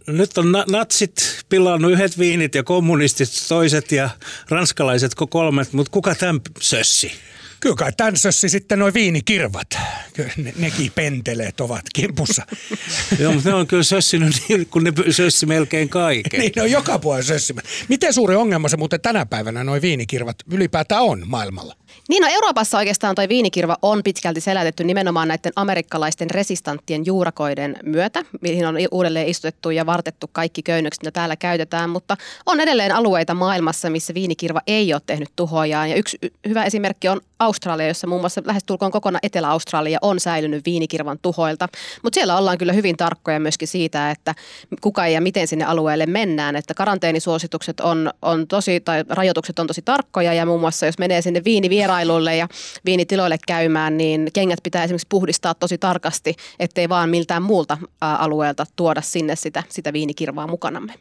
nyt 0.07 0.37
on 0.37 0.51
natsit 0.69 1.45
pilannut 1.49 1.91
yhdet 1.91 2.19
viinit 2.19 2.55
ja 2.55 2.63
kommunistit 2.63 3.29
toiset 3.47 3.91
ja 3.91 4.09
ranskalaiset 4.49 5.11
kolmet, 5.29 5.73
mutta 5.73 5.91
kuka 5.91 6.15
tämän 6.15 6.41
sössi? 6.59 7.11
Kyllä 7.61 7.75
kai 7.75 7.91
tämän 7.97 8.17
sössi 8.17 8.49
sitten 8.49 8.79
noin 8.79 8.93
viinikirvat. 8.93 9.67
Kyllä 10.13 10.31
ne, 10.37 10.53
nekin 10.57 10.91
penteleet 10.95 11.61
ovat 11.61 11.81
kimpussa. 11.95 12.45
Joo, 13.19 13.33
mutta 13.33 13.49
ne 13.49 13.55
on 13.55 13.67
kyllä 13.67 13.83
sössinyt 13.83 14.35
niin, 14.49 14.67
kun 14.67 14.83
ne 14.83 14.93
sössi 15.11 15.45
melkein 15.45 15.89
kaiken. 15.89 16.39
niin, 16.41 16.51
ne 16.55 16.61
on 16.61 16.71
joka 16.71 16.99
puolella 16.99 17.25
sössimät. 17.25 17.65
Miten 17.89 18.13
suuri 18.13 18.35
ongelma 18.35 18.69
se 18.69 18.77
muuten 18.77 19.01
tänä 19.01 19.25
päivänä 19.25 19.63
noin 19.63 19.81
viinikirvat 19.81 20.35
ylipäätään 20.51 21.01
on 21.01 21.23
maailmalla? 21.25 21.75
Niin, 22.09 22.21
no 22.21 22.27
Euroopassa 22.31 22.77
oikeastaan 22.77 23.15
tuo 23.15 23.25
viinikirva 23.29 23.77
on 23.81 24.03
pitkälti 24.03 24.41
selätetty 24.41 24.83
nimenomaan 24.83 25.27
näiden 25.27 25.51
amerikkalaisten 25.55 26.29
resistanttien 26.29 27.05
juurakoiden 27.05 27.77
myötä, 27.83 28.23
mihin 28.41 28.65
on 28.65 28.75
uudelleen 28.91 29.27
istutettu 29.27 29.69
ja 29.69 29.85
vartettu 29.85 30.29
kaikki 30.31 30.63
köynnökset, 30.63 31.03
mitä 31.03 31.11
täällä 31.11 31.35
käytetään, 31.35 31.89
mutta 31.89 32.17
on 32.45 32.59
edelleen 32.59 32.95
alueita 32.95 33.33
maailmassa, 33.33 33.89
missä 33.89 34.13
viinikirva 34.13 34.61
ei 34.67 34.93
ole 34.93 35.01
tehnyt 35.05 35.29
tuhojaan. 35.35 35.89
Ja 35.89 35.95
yksi 35.95 36.17
hyvä 36.47 36.65
esimerkki 36.65 37.07
on 37.07 37.21
Australia, 37.39 37.87
jossa 37.87 38.07
muun 38.07 38.21
muassa 38.21 38.41
lähestulkoon 38.45 38.91
kokonaan 38.91 39.19
Etelä-Australia 39.23 39.99
on 40.01 40.19
säilynyt 40.19 40.65
viinikirvan 40.65 41.19
tuhoilta. 41.21 41.67
Mutta 42.03 42.15
siellä 42.15 42.37
ollaan 42.37 42.57
kyllä 42.57 42.73
hyvin 42.73 42.97
tarkkoja 42.97 43.39
myöskin 43.39 43.67
siitä, 43.67 44.11
että 44.11 44.35
kuka 44.81 45.07
ja 45.07 45.21
miten 45.21 45.47
sinne 45.47 45.65
alueelle 45.65 46.05
mennään. 46.05 46.55
Että 46.55 46.73
karanteenisuositukset 46.73 47.79
on, 47.79 48.11
on 48.21 48.47
tosi, 48.47 48.79
tai 48.79 49.03
rajoitukset 49.09 49.59
on 49.59 49.67
tosi 49.67 49.81
tarkkoja 49.81 50.33
ja 50.33 50.45
muun 50.45 50.59
muassa 50.59 50.85
jos 50.85 50.97
menee 50.97 51.21
sinne 51.21 51.41
viinivierailulle 51.79 52.35
ja 52.35 52.47
viinitiloille 52.85 53.37
käymään, 53.47 53.97
niin 53.97 54.29
kengät 54.33 54.59
pitää 54.63 54.83
esimerkiksi 54.83 55.07
puhdistaa 55.09 55.53
tosi 55.53 55.77
tarkasti, 55.77 56.35
ettei 56.59 56.89
vaan 56.89 57.09
miltään 57.09 57.43
muulta 57.43 57.77
alueelta 58.01 58.65
tuoda 58.75 59.01
sinne 59.01 59.35
sitä, 59.35 59.63
sitä 59.69 59.93
viinikirvaa 59.93 60.47
mukanamme. 60.47 60.93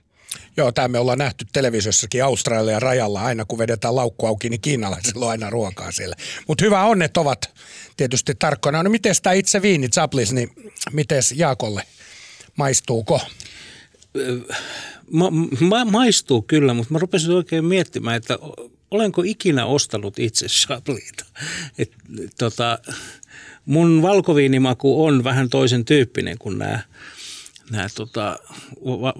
Joo, 0.57 0.73
tämä 0.73 0.89
me 0.89 0.99
ollaan 0.99 1.19
nähty 1.19 1.47
televisiossakin 1.53 2.25
Australian 2.25 2.83
rajalla. 2.83 3.21
Aina 3.21 3.45
kun 3.45 3.59
vedetään 3.59 3.97
laukku 3.97 4.27
auki, 4.27 4.51
niin 4.51 4.61
kiinalaisilla 4.61 5.25
on 5.27 5.31
aina 5.31 5.51
ruokaa 5.51 5.93
siellä. 5.93 6.17
Mutta 6.49 6.65
hyvä 6.65 6.85
on, 6.85 7.03
että 7.03 7.21
ovat 7.21 7.55
tietysti 7.97 8.35
tarkkana. 8.35 8.83
No 8.83 8.91
miten 8.91 9.15
tämä 9.23 9.35
itse 9.35 9.63
viini 9.63 9.89
Zaplis, 9.89 10.33
niin 10.33 10.51
miten 10.93 11.23
Jaakolle 11.35 11.83
maistuuko? 12.57 13.21
Ma, 15.11 15.31
ma, 15.61 15.85
maistuu 15.85 16.43
kyllä, 16.43 16.75
mutta 16.75 16.93
mä 16.93 16.99
rupesin 16.99 17.33
oikein 17.33 17.65
miettimään, 17.65 18.17
että 18.17 18.39
olenko 18.91 19.23
ikinä 19.25 19.67
ostanut 19.67 20.19
itse 20.19 20.47
Chablita. 20.47 21.25
Et, 21.79 21.93
tota, 22.39 22.79
mun 23.67 24.03
valkoviinimaku 24.03 25.05
on 25.05 25.25
vähän 25.25 25.49
toisen 25.49 25.85
tyyppinen 25.85 26.39
kuin 26.39 26.59
nämä 26.59 26.81
nämä 27.71 27.89
tota, 27.95 28.39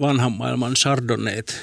vanhan 0.01 0.31
maailman 0.31 0.73
chardonnayt. 0.73 1.61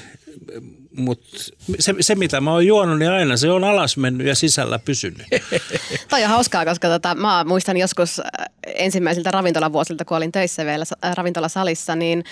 Mutta 0.97 1.38
se, 1.79 1.95
se, 2.01 2.14
mitä 2.14 2.40
mä 2.40 2.53
oon 2.53 2.66
juonut, 2.66 2.99
niin 2.99 3.11
aina 3.11 3.37
se 3.37 3.51
on 3.51 3.64
alas 3.64 3.97
mennyt 3.97 4.27
ja 4.27 4.35
sisällä 4.35 4.79
pysynyt. 4.79 5.27
Toi 6.11 6.25
on 6.25 6.31
hauskaa, 6.31 6.64
koska 6.64 6.88
tota, 6.88 7.14
mä 7.14 7.45
muistan 7.45 7.77
joskus 7.77 8.21
äh, 8.21 8.27
ensimmäisiltä 8.64 9.31
ravintolavuosilta, 9.31 10.05
kun 10.05 10.16
olin 10.16 10.33
töissä 10.33 10.64
vielä 10.64 10.85
äh, 11.05 11.14
ravintolasalissa, 11.16 11.97
niin 11.97 12.25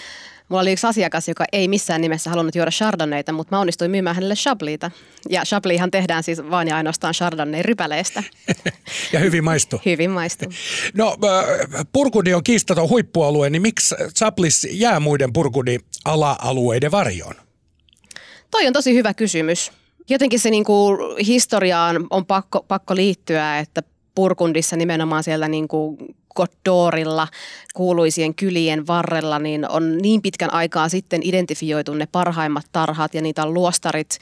Mulla 0.48 0.62
oli 0.62 0.72
yksi 0.72 0.86
asiakas, 0.86 1.28
joka 1.28 1.44
ei 1.52 1.68
missään 1.68 2.00
nimessä 2.00 2.30
halunnut 2.30 2.54
juoda 2.54 2.70
chardonnayta, 2.70 3.32
mutta 3.32 3.56
mä 3.56 3.60
onnistuin 3.60 3.90
myymään 3.90 4.16
hänelle 4.16 4.34
Chabliita. 4.34 4.90
Ja 5.28 5.42
Chabliihan 5.44 5.90
tehdään 5.90 6.22
siis 6.22 6.42
vain 6.50 6.68
ja 6.68 6.76
ainoastaan 6.76 7.14
chardonnay-rypäleestä. 7.14 8.22
ja 9.12 9.20
hyvin 9.20 9.44
maistuu. 9.44 9.80
hyvin 9.86 10.10
maistuu. 10.10 10.52
No, 10.94 11.16
Purkudi 11.92 12.34
on 12.34 12.44
kiistaton 12.44 12.88
huippualue, 12.88 13.50
niin 13.50 13.62
miksi 13.62 13.94
Chablis 14.18 14.66
jää 14.70 15.00
muiden 15.00 15.32
Purkudi-ala-alueiden 15.32 16.90
varjoon? 16.90 17.34
Toi 18.50 18.66
on 18.66 18.72
tosi 18.72 18.94
hyvä 18.94 19.14
kysymys. 19.14 19.72
Jotenkin 20.10 20.40
se 20.40 20.50
niin 20.50 20.64
kuin 20.64 20.98
historiaan 21.26 22.06
on 22.10 22.26
pakko, 22.26 22.64
pakko 22.68 22.96
liittyä, 22.96 23.58
että 23.58 23.82
Purkundissa 24.14 24.76
nimenomaan 24.76 25.24
siellä 25.24 25.48
niin 25.48 25.68
kuin 25.68 26.13
Kodorilla 26.34 27.28
kuuluisien 27.74 28.34
kylien 28.34 28.86
varrella, 28.86 29.38
niin 29.38 29.70
on 29.70 29.98
niin 29.98 30.22
pitkän 30.22 30.52
aikaa 30.52 30.88
sitten 30.88 31.20
identifioitu 31.24 31.94
ne 31.94 32.08
parhaimmat 32.12 32.66
tarhat 32.72 33.14
ja 33.14 33.22
niitä 33.22 33.42
on 33.42 33.54
luostarit 33.54 34.18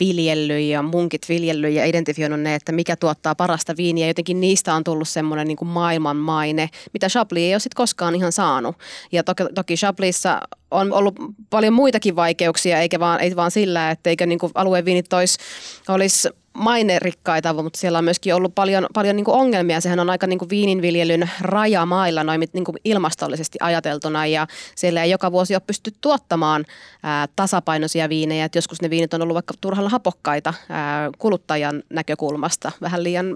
viljellyt 0.00 0.62
ja 0.62 0.82
munkit 0.82 1.28
viljellyt 1.28 1.74
ja 1.74 1.84
identifioinut 1.84 2.40
ne, 2.40 2.54
että 2.54 2.72
mikä 2.72 2.96
tuottaa 2.96 3.34
parasta 3.34 3.76
viiniä. 3.76 4.06
Jotenkin 4.06 4.40
niistä 4.40 4.74
on 4.74 4.84
tullut 4.84 5.08
semmoinen 5.08 5.48
niin 5.48 5.58
maailman 5.66 6.16
maine, 6.16 6.70
mitä 6.92 7.08
Chablis 7.08 7.42
ei 7.42 7.54
ole 7.54 7.60
sitten 7.60 7.76
koskaan 7.76 8.14
ihan 8.14 8.32
saanut. 8.32 8.76
Ja 9.12 9.24
toki, 9.24 9.44
toki 9.54 9.74
Chablisissa 9.74 10.40
on 10.70 10.92
ollut 10.92 11.14
paljon 11.50 11.72
muitakin 11.72 12.16
vaikeuksia, 12.16 12.80
eikä 12.80 13.00
vaan, 13.00 13.20
ei 13.20 13.36
vaan 13.36 13.50
sillä, 13.50 13.90
että 13.90 14.10
eikö 14.10 14.26
niin 14.26 14.38
alueen 14.54 14.84
viinit 14.84 15.12
olisi 15.12 16.28
mainerikkaita, 16.54 17.52
mutta 17.52 17.78
siellä 17.78 17.98
on 17.98 18.04
myöskin 18.04 18.34
ollut 18.34 18.54
paljon, 18.54 18.86
paljon 18.94 19.16
niin 19.16 19.24
ongelmia. 19.28 19.80
Sehän 19.80 20.00
on 20.00 20.10
aika 20.10 20.26
niin 20.26 20.38
viininviljelyn 20.50 21.30
rajamailla 21.40 22.24
noin 22.24 22.42
niin 22.52 22.64
ilmastollisesti 22.84 23.58
ajateltuna 23.60 24.26
ja 24.26 24.46
siellä 24.74 25.02
ei 25.02 25.10
joka 25.10 25.32
vuosi 25.32 25.54
ole 25.54 25.62
pysty 25.66 25.92
tuottamaan 26.00 26.64
ää, 27.02 27.28
tasapainoisia 27.36 28.08
viinejä. 28.08 28.44
Et 28.44 28.54
joskus 28.54 28.82
ne 28.82 28.90
viinit 28.90 29.14
on 29.14 29.22
ollut 29.22 29.34
vaikka 29.34 29.54
turhalla 29.60 29.88
hapokkaita 29.88 30.54
ää, 30.68 31.10
kuluttajan 31.18 31.82
näkökulmasta. 31.90 32.72
Vähän 32.80 33.02
liian, 33.02 33.26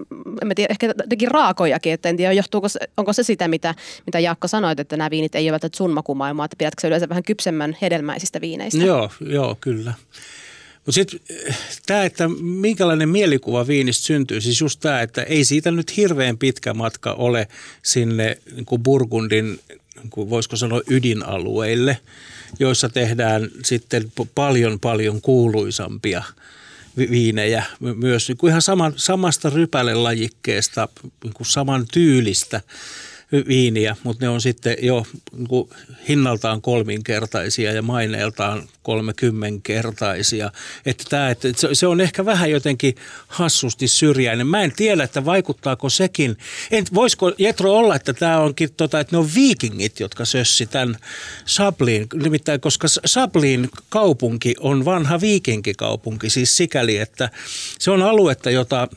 en 0.41 0.55
tiedä, 0.55 0.71
ehkä 0.71 0.87
jotenkin 0.87 1.31
raakojakin, 1.31 1.93
että 1.93 2.09
en 2.09 2.17
tiedä, 2.17 2.33
johtuuko 2.33 2.67
onko 2.97 3.13
se 3.13 3.23
sitä, 3.23 3.47
mitä, 3.47 3.75
mitä 4.05 4.19
Jaakko 4.19 4.47
sanoit, 4.47 4.79
että 4.79 4.97
nämä 4.97 5.09
viinit 5.09 5.35
ei 5.35 5.45
ole 5.45 5.51
välttämättä 5.51 5.77
sun 5.77 5.91
makumaailmaa, 5.91 6.45
että 6.45 6.55
pidätkö 6.57 6.81
se 6.81 6.87
yleensä 6.87 7.09
vähän 7.09 7.23
kypsemmän 7.23 7.77
hedelmäisistä 7.81 8.41
viineistä? 8.41 8.83
Joo, 8.83 9.11
joo 9.19 9.57
kyllä. 9.61 9.93
Mutta 10.87 10.95
sitten 10.95 11.19
tämä, 11.85 12.03
että 12.03 12.27
minkälainen 12.41 13.09
mielikuva 13.09 13.67
viinistä 13.67 14.05
syntyy, 14.05 14.41
siis 14.41 14.61
just 14.61 14.79
tämä, 14.79 15.01
että 15.01 15.23
ei 15.23 15.45
siitä 15.45 15.71
nyt 15.71 15.97
hirveän 15.97 16.37
pitkä 16.37 16.73
matka 16.73 17.13
ole 17.13 17.47
sinne 17.83 18.37
niin 18.55 18.65
kuin 18.65 18.83
Burgundin, 18.83 19.59
niin 19.95 20.09
kuin 20.09 20.29
voisiko 20.29 20.55
sanoa 20.55 20.81
ydinalueille, 20.89 21.97
joissa 22.59 22.89
tehdään 22.89 23.49
sitten 23.65 24.11
paljon 24.35 24.79
paljon 24.79 25.21
kuuluisampia 25.21 26.23
viinejä, 26.97 27.63
myös 27.79 28.27
niin 28.27 28.37
kuin 28.37 28.49
ihan 28.49 28.61
saman, 28.61 28.93
samasta 28.95 29.49
rypälelajikkeesta, 29.49 30.87
niin 31.23 31.33
kuin 31.33 31.47
saman 31.47 31.85
tyylistä 31.91 32.61
viiniä, 33.31 33.95
mutta 34.03 34.25
ne 34.25 34.29
on 34.29 34.41
sitten 34.41 34.77
jo 34.81 35.05
niin 35.31 35.69
hinnaltaan 36.07 36.61
kolminkertaisia 36.61 37.71
ja 37.71 37.81
maineeltaan 37.81 38.69
kolmekymmenkertaisia. 38.83 40.51
Että 40.85 41.03
tämä, 41.09 41.29
että 41.29 41.47
se 41.73 41.87
on 41.87 42.01
ehkä 42.01 42.25
vähän 42.25 42.51
jotenkin 42.51 42.95
hassusti 43.27 43.87
syrjäinen. 43.87 44.47
Mä 44.47 44.61
en 44.61 44.73
tiedä, 44.75 45.03
että 45.03 45.25
vaikuttaako 45.25 45.89
sekin. 45.89 46.37
En, 46.71 46.85
voisiko 46.93 47.31
Jetro 47.37 47.73
olla, 47.73 47.95
että 47.95 48.13
tämä 48.13 48.39
onkin, 48.39 48.73
tota, 48.77 48.99
että 48.99 49.15
ne 49.15 49.17
on 49.17 49.29
viikingit, 49.35 49.99
jotka 49.99 50.25
sössi 50.25 50.65
tämän 50.65 50.97
Sabliin. 51.45 52.07
Nimittäin, 52.13 52.61
koska 52.61 52.87
Sabliin 53.05 53.69
kaupunki 53.89 54.55
on 54.59 54.85
vanha 54.85 55.21
viikinkikaupunki, 55.21 56.29
siis 56.29 56.57
sikäli, 56.57 56.97
että 56.97 57.29
se 57.79 57.91
on 57.91 58.01
aluetta, 58.01 58.49
jota 58.49 58.87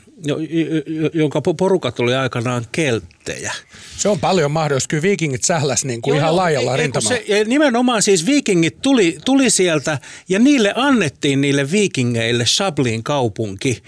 jonka 1.14 1.40
porukat 1.40 2.00
oli 2.00 2.14
aikanaan 2.14 2.66
kelttejä. 2.72 3.52
Se 3.96 4.09
on 4.09 4.20
paljon 4.20 4.50
mahdollista. 4.50 4.88
Kyllä 4.88 5.02
viikingit 5.02 5.44
sähläs 5.44 5.85
niin 5.85 6.02
kuin 6.02 6.12
joo, 6.12 6.18
ihan 6.18 6.37
laajalla 6.37 6.76
rintamalla. 6.76 7.16
nimenomaan 7.46 8.02
siis 8.02 8.26
viikingit 8.26 8.83
tuli, 8.83 9.18
tuli 9.24 9.50
sieltä 9.50 9.98
ja 10.28 10.38
niille 10.38 10.72
annettiin 10.76 11.40
niille 11.40 11.70
viikingeille 11.70 12.46
Sablin 12.46 13.02
kaupunki 13.02 13.83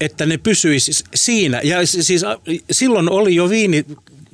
että 0.00 0.26
ne 0.26 0.38
pysyisi 0.38 1.04
siinä. 1.14 1.60
Ja 1.64 1.86
siis 1.86 2.22
silloin 2.70 3.10
oli 3.10 3.34
jo 3.34 3.50
viini 3.50 3.84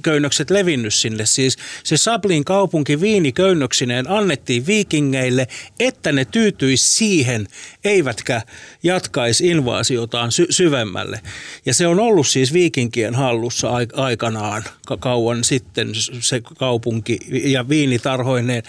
köynnökset 0.02 0.50
levinnyt 0.50 0.94
sinne. 0.94 1.26
Siis 1.26 1.56
se 1.84 1.96
Sablin 1.96 2.44
kaupunki 2.44 3.00
viiniköynnöksineen 3.00 4.10
annettiin 4.10 4.66
viikingeille, 4.66 5.46
että 5.80 6.12
ne 6.12 6.24
tyytyisi 6.24 6.86
siihen, 6.86 7.46
eivätkä 7.88 8.42
jatkaisi 8.82 9.48
invaasiotaan 9.48 10.32
sy- 10.32 10.46
syvemmälle. 10.50 11.20
Ja 11.66 11.74
se 11.74 11.86
on 11.86 12.00
ollut 12.00 12.26
siis 12.26 12.52
viikinkien 12.52 13.14
hallussa 13.14 13.70
aikanaan 13.92 14.64
kauan 15.00 15.44
sitten 15.44 15.90
se 16.20 16.40
kaupunki 16.40 17.18
ja 17.28 17.68
viinitarhoineen. 17.68 18.62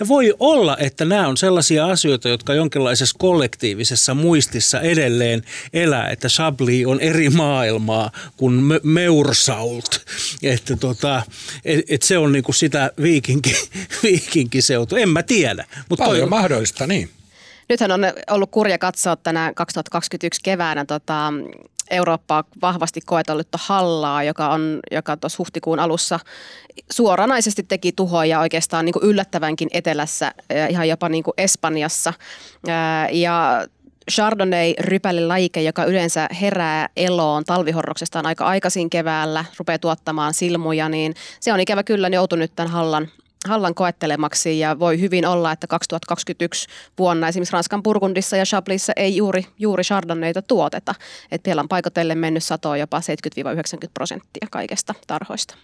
Ja 0.00 0.08
voi 0.08 0.34
olla, 0.38 0.76
että 0.76 1.04
nämä 1.04 1.28
on 1.28 1.36
sellaisia 1.36 1.86
asioita, 1.86 2.28
jotka 2.28 2.54
jonkinlaisessa 2.54 3.16
kollektiivisessa 3.18 4.14
muistissa 4.14 4.80
edelleen 4.80 5.42
elää, 5.72 6.08
että 6.08 6.28
Chablis 6.28 6.86
on 6.86 7.00
eri 7.00 7.30
maailmaa 7.30 8.10
kuin 8.36 8.62
Meursault. 8.82 10.00
Että 10.42 10.76
tota, 10.76 11.22
et, 11.64 11.80
et 11.88 12.02
se 12.02 12.18
on 12.18 12.32
niinku 12.32 12.52
sitä 12.52 12.90
viikinki, 13.02 13.54
viikinkiseutu. 14.02 14.96
En 14.96 15.08
mä 15.08 15.22
tiedä. 15.22 15.64
Mutta 15.88 16.04
Paljon 16.04 16.28
toi, 16.28 16.30
mahdollista, 16.30 16.86
niin. 16.86 17.10
Nythän 17.68 17.90
on 17.90 18.00
ollut 18.30 18.50
kurja 18.50 18.78
katsoa 18.78 19.16
tänä 19.16 19.52
2021 19.56 20.40
keväänä 20.44 20.84
tota, 20.84 21.32
Eurooppaa 21.90 22.44
vahvasti 22.62 23.00
koetellytta 23.00 23.58
hallaa, 23.62 24.22
joka 24.22 24.48
on 24.48 24.80
joka 24.90 25.16
tuossa 25.16 25.36
huhtikuun 25.38 25.78
alussa 25.78 26.20
suoranaisesti 26.92 27.62
teki 27.62 27.92
tuhoja 27.92 28.40
oikeastaan 28.40 28.84
niin 28.84 28.92
kuin 28.92 29.04
yllättävänkin 29.04 29.68
etelässä, 29.72 30.32
ihan 30.70 30.88
jopa 30.88 31.08
niin 31.08 31.24
kuin 31.24 31.34
Espanjassa. 31.36 32.12
Ja 33.12 33.66
chardonnay 34.10 34.74
lajike, 35.26 35.62
joka 35.62 35.84
yleensä 35.84 36.28
herää 36.40 36.88
eloon 36.96 37.44
talvihorroksestaan 37.44 38.26
aika 38.26 38.44
aikaisin 38.44 38.90
keväällä, 38.90 39.44
rupeaa 39.58 39.78
tuottamaan 39.78 40.34
silmuja, 40.34 40.88
niin 40.88 41.14
se 41.40 41.52
on 41.52 41.60
ikävä 41.60 41.82
kyllä 41.82 42.08
joutunut 42.08 42.52
tämän 42.56 42.72
hallan 42.72 43.08
Hallan 43.48 43.74
koettelemaksi 43.74 44.58
ja 44.58 44.78
voi 44.78 45.00
hyvin 45.00 45.26
olla, 45.26 45.52
että 45.52 45.66
2021 45.66 46.68
vuonna 46.98 47.28
esimerkiksi 47.28 47.52
Ranskan 47.52 47.82
Burgundissa 47.82 48.36
ja 48.36 48.44
Chablisissa 48.44 48.92
ei 48.96 49.16
juuri, 49.16 49.46
juuri 49.58 49.84
Chardonnayta 49.84 50.42
tuoteta. 50.42 50.94
Että 51.30 51.48
siellä 51.48 51.60
on 51.60 51.68
paikotellen 51.68 52.18
mennyt 52.18 52.44
satoa 52.44 52.76
jopa 52.76 53.00
70-90 53.00 53.02
prosenttia 53.94 54.46
kaikesta 54.50 54.94
tarhoista. 55.06 55.54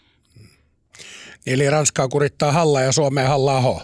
Eli 1.47 1.71
Ranskaa 1.71 2.09
kurittaa 2.09 2.53
Halla 2.53 2.81
ja 2.81 2.93
Suomeen 2.93 3.29
Halla 3.29 3.57
Aho. 3.57 3.83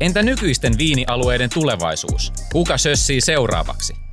Entä 0.00 0.22
nykyisten 0.22 0.78
viinialueiden 0.78 1.50
tulevaisuus? 1.54 2.32
Kuka 2.52 2.78
sössii 2.78 3.20
seuraavaksi? 3.20 4.03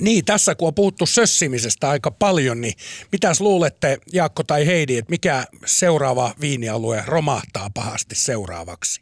Niin, 0.00 0.24
tässä 0.24 0.54
kun 0.54 0.68
on 0.68 0.74
puhuttu 0.74 1.06
sössimisestä 1.06 1.90
aika 1.90 2.10
paljon, 2.10 2.60
niin 2.60 2.74
mitäs 3.12 3.40
luulette 3.40 3.98
Jaakko 4.12 4.42
tai 4.42 4.66
Heidi, 4.66 4.96
että 4.96 5.10
mikä 5.10 5.44
seuraava 5.66 6.34
viinialue 6.40 7.02
romahtaa 7.06 7.70
pahasti 7.74 8.14
seuraavaksi? 8.14 9.00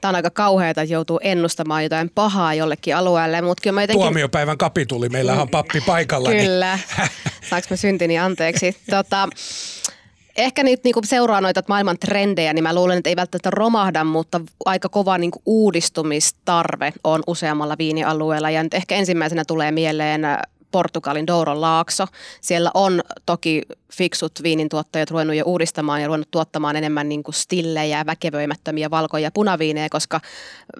Tämä 0.00 0.10
on 0.10 0.16
aika 0.16 0.30
kauheata, 0.30 0.80
että 0.80 0.94
joutuu 0.94 1.20
ennustamaan 1.22 1.82
jotain 1.82 2.10
pahaa 2.14 2.54
jollekin 2.54 2.96
alueelle. 2.96 3.40
Mutta 3.40 3.62
kyllä 3.62 3.82
jotenkin... 3.82 4.00
Tuomiopäivän 4.00 4.58
kapituli, 4.58 5.08
meillä 5.08 5.42
on 5.42 5.48
pappi 5.48 5.80
paikalla. 5.80 6.30
Niin- 6.30 6.44
kyllä, 6.44 6.78
niin... 6.98 7.08
saanko 7.50 7.66
mä 7.70 7.76
syntini 7.76 8.18
anteeksi. 8.18 8.76
Tota, 8.90 9.28
ehkä 10.36 10.62
nyt 10.62 10.84
niinku 10.84 11.00
seuraa 11.04 11.40
noita 11.40 11.62
maailman 11.68 11.98
trendejä, 11.98 12.52
niin 12.52 12.62
mä 12.62 12.74
luulen, 12.74 12.98
että 12.98 13.10
ei 13.10 13.16
välttämättä 13.16 13.50
romahda, 13.50 14.04
mutta 14.04 14.40
aika 14.64 14.88
kova 14.88 15.18
niinku 15.18 15.42
uudistumistarve 15.46 16.92
on 17.04 17.22
useammalla 17.26 17.78
viinialueella. 17.78 18.50
Ja 18.50 18.62
nyt 18.62 18.74
ehkä 18.74 18.94
ensimmäisenä 18.94 19.44
tulee 19.44 19.72
mieleen 19.72 20.22
Portugalin 20.72 21.26
Douron 21.26 21.60
laakso. 21.60 22.06
Siellä 22.40 22.70
on 22.74 23.02
toki 23.26 23.62
fiksut 23.92 24.32
viinintuottajat 24.42 25.10
ruvennut 25.10 25.36
jo 25.36 25.44
uudistamaan 25.44 26.00
ja 26.00 26.06
ruvennut 26.06 26.30
tuottamaan 26.30 26.76
enemmän 26.76 27.08
niin 27.08 27.22
kuin 27.22 27.34
stillejä, 27.34 28.06
väkevöimättömiä 28.06 28.90
valkoja 28.90 29.30
punaviineja, 29.30 29.88
koska 29.90 30.20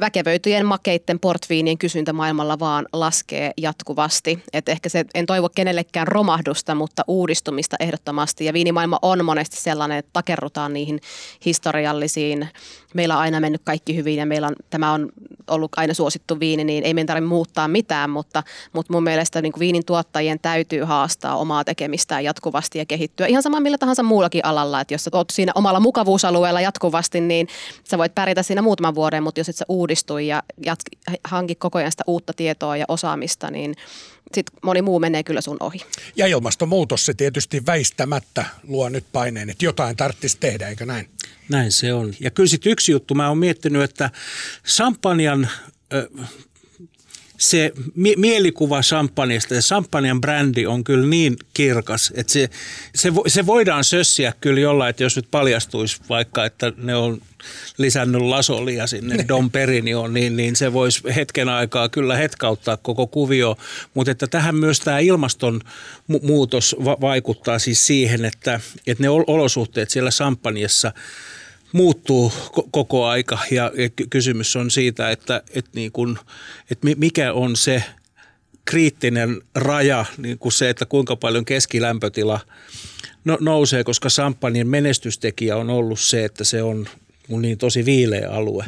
väkevöityjen 0.00 0.66
makeitten 0.66 1.20
portviinien 1.20 1.78
kysyntä 1.78 2.12
maailmalla 2.12 2.58
vaan 2.58 2.86
laskee 2.92 3.52
jatkuvasti. 3.56 4.42
Et 4.52 4.68
ehkä 4.68 4.88
se, 4.88 5.04
en 5.14 5.26
toivo 5.26 5.48
kenellekään 5.48 6.08
romahdusta, 6.08 6.74
mutta 6.74 7.02
uudistumista 7.08 7.76
ehdottomasti. 7.80 8.44
Ja 8.44 8.52
viinimaailma 8.52 8.98
on 9.02 9.24
monesti 9.24 9.56
sellainen, 9.56 9.98
että 9.98 10.10
takerrutaan 10.12 10.72
niihin 10.72 11.00
historiallisiin. 11.44 12.48
Meillä 12.94 13.14
on 13.14 13.20
aina 13.20 13.40
mennyt 13.40 13.62
kaikki 13.64 13.96
hyvin 13.96 14.16
ja 14.16 14.26
meillä 14.26 14.46
on, 14.46 14.56
tämä 14.70 14.92
on 14.92 15.08
ollut 15.50 15.72
aina 15.76 15.94
suosittu 15.94 16.40
viini, 16.40 16.64
niin 16.64 16.84
ei 16.84 16.94
meidän 16.94 17.06
tarvitse 17.06 17.28
muuttaa 17.28 17.68
mitään, 17.68 18.10
mutta, 18.10 18.42
mutta 18.72 18.92
mun 18.92 19.02
mielestä 19.02 19.42
niin 19.42 19.52
kuin 19.52 19.60
viinin 19.60 19.86
tuottajien 19.86 20.40
täytyy 20.40 20.84
haastaa 20.84 21.36
omaa 21.36 21.64
tekemistään 21.64 22.24
jatkuvasti 22.24 22.78
ja 22.78 22.86
kehittyä. 22.86 23.26
Ihan 23.26 23.42
sama 23.42 23.60
millä 23.60 23.78
tahansa 23.78 24.02
muullakin 24.02 24.44
alalla, 24.44 24.80
että 24.80 24.94
jos 24.94 25.08
olet 25.12 25.30
siinä 25.32 25.52
omalla 25.54 25.80
mukavuusalueella 25.80 26.60
jatkuvasti, 26.60 27.20
niin 27.20 27.48
sä 27.84 27.98
voit 27.98 28.14
pärjätä 28.14 28.42
siinä 28.42 28.62
muutaman 28.62 28.94
vuoden, 28.94 29.22
mutta 29.22 29.40
jos 29.40 29.48
et 29.48 29.56
sä 29.56 29.64
uudistu 29.68 30.18
ja 30.18 30.42
jatk- 30.66 31.16
hanki 31.24 31.54
koko 31.54 31.78
ajan 31.78 31.90
sitä 31.90 32.04
uutta 32.06 32.32
tietoa 32.32 32.76
ja 32.76 32.84
osaamista, 32.88 33.50
niin 33.50 33.74
sitten 34.34 34.58
moni 34.62 34.82
muu 34.82 34.98
menee 34.98 35.22
kyllä 35.22 35.40
sun 35.40 35.56
ohi. 35.60 35.80
Ja 36.16 36.26
ilmastonmuutos 36.26 37.06
se 37.06 37.14
tietysti 37.14 37.66
väistämättä 37.66 38.44
luo 38.68 38.88
nyt 38.88 39.04
paineen, 39.12 39.50
että 39.50 39.64
jotain 39.64 39.96
tarvitsisi 39.96 40.36
tehdä, 40.40 40.68
eikö 40.68 40.86
näin? 40.86 41.08
Näin 41.48 41.72
se 41.72 41.92
on. 41.92 42.14
Ja 42.20 42.30
kyllä 42.30 42.48
sitten 42.48 42.72
yksi 42.72 42.92
juttu, 42.92 43.14
mä 43.14 43.28
oon 43.28 43.38
miettinyt, 43.38 43.82
että 43.82 44.10
Sampanjan 44.64 45.48
se 47.42 47.72
mi- 47.94 48.16
mielikuva 48.16 48.80
champagneista 48.80 49.54
ja 49.54 49.60
champagnen 49.60 50.20
brändi 50.20 50.66
on 50.66 50.84
kyllä 50.84 51.06
niin 51.06 51.36
kirkas, 51.54 52.12
että 52.14 52.32
se, 52.32 52.50
se, 52.94 53.14
vo, 53.14 53.24
se 53.26 53.46
voidaan 53.46 53.84
sössiä 53.84 54.32
kyllä 54.40 54.60
jollain, 54.60 54.90
että 54.90 55.02
jos 55.02 55.16
nyt 55.16 55.26
paljastuisi 55.30 56.00
vaikka, 56.08 56.44
että 56.44 56.72
ne 56.76 56.94
on 56.96 57.22
lisännyt 57.78 58.22
lasolia 58.22 58.86
sinne 58.86 59.24
Dom 59.28 59.50
Perignon, 59.50 60.14
niin, 60.14 60.36
niin 60.36 60.56
se 60.56 60.72
voisi 60.72 61.02
hetken 61.16 61.48
aikaa 61.48 61.88
kyllä 61.88 62.16
hetkauttaa 62.16 62.76
koko 62.76 63.06
kuvio. 63.06 63.56
Mutta 63.94 64.10
että 64.10 64.26
tähän 64.26 64.54
myös 64.54 64.80
tämä 64.80 64.98
ilmastonmuutos 64.98 66.76
va- 66.84 67.00
vaikuttaa 67.00 67.58
siis 67.58 67.86
siihen, 67.86 68.24
että, 68.24 68.60
että 68.86 69.02
ne 69.02 69.08
olosuhteet 69.08 69.90
siellä 69.90 70.10
Sampanjassa– 70.10 70.92
muuttuu 71.72 72.32
koko 72.70 73.06
aika 73.06 73.38
ja 73.50 73.70
kysymys 74.10 74.56
on 74.56 74.70
siitä, 74.70 75.10
että, 75.10 75.42
että, 75.54 75.70
niin 75.74 75.92
kun, 75.92 76.18
että 76.70 76.88
mikä 76.96 77.32
on 77.32 77.56
se 77.56 77.84
kriittinen 78.64 79.42
raja, 79.54 80.04
niin 80.18 80.38
kuin 80.38 80.52
se, 80.52 80.70
että 80.70 80.86
kuinka 80.86 81.16
paljon 81.16 81.44
keskilämpötila 81.44 82.40
no, 83.24 83.38
nousee, 83.40 83.84
koska 83.84 84.08
samppanien 84.08 84.68
menestystekijä 84.68 85.56
on 85.56 85.70
ollut 85.70 86.00
se, 86.00 86.24
että 86.24 86.44
se 86.44 86.62
on 86.62 86.88
niin 87.28 87.58
tosi 87.58 87.84
viileä 87.84 88.30
alue 88.30 88.64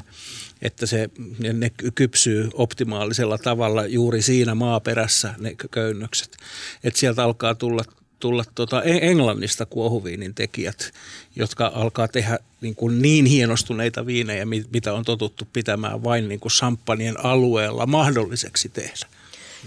että 0.64 0.86
se, 0.86 1.10
ne 1.52 1.70
kypsyy 1.94 2.50
optimaalisella 2.54 3.38
tavalla 3.38 3.86
juuri 3.86 4.22
siinä 4.22 4.54
maaperässä 4.54 5.34
ne 5.38 5.54
köynnökset. 5.70 6.36
Että 6.84 7.00
sieltä 7.00 7.24
alkaa 7.24 7.54
tulla 7.54 7.84
tulla 8.20 8.44
tuota 8.54 8.82
Englannista 8.82 9.66
kuohuviinin 9.66 10.34
tekijät, 10.34 10.92
jotka 11.36 11.72
alkaa 11.74 12.08
tehdä 12.08 12.38
niin, 12.60 12.74
kuin 12.74 13.02
niin 13.02 13.26
hienostuneita 13.26 14.06
viinejä, 14.06 14.46
mitä 14.72 14.94
on 14.94 15.04
totuttu 15.04 15.48
pitämään 15.52 16.04
vain 16.04 16.28
niin 16.28 16.40
kuin 16.40 16.52
samppanien 16.52 17.24
alueella 17.24 17.86
mahdolliseksi 17.86 18.68
tehdä. 18.68 19.06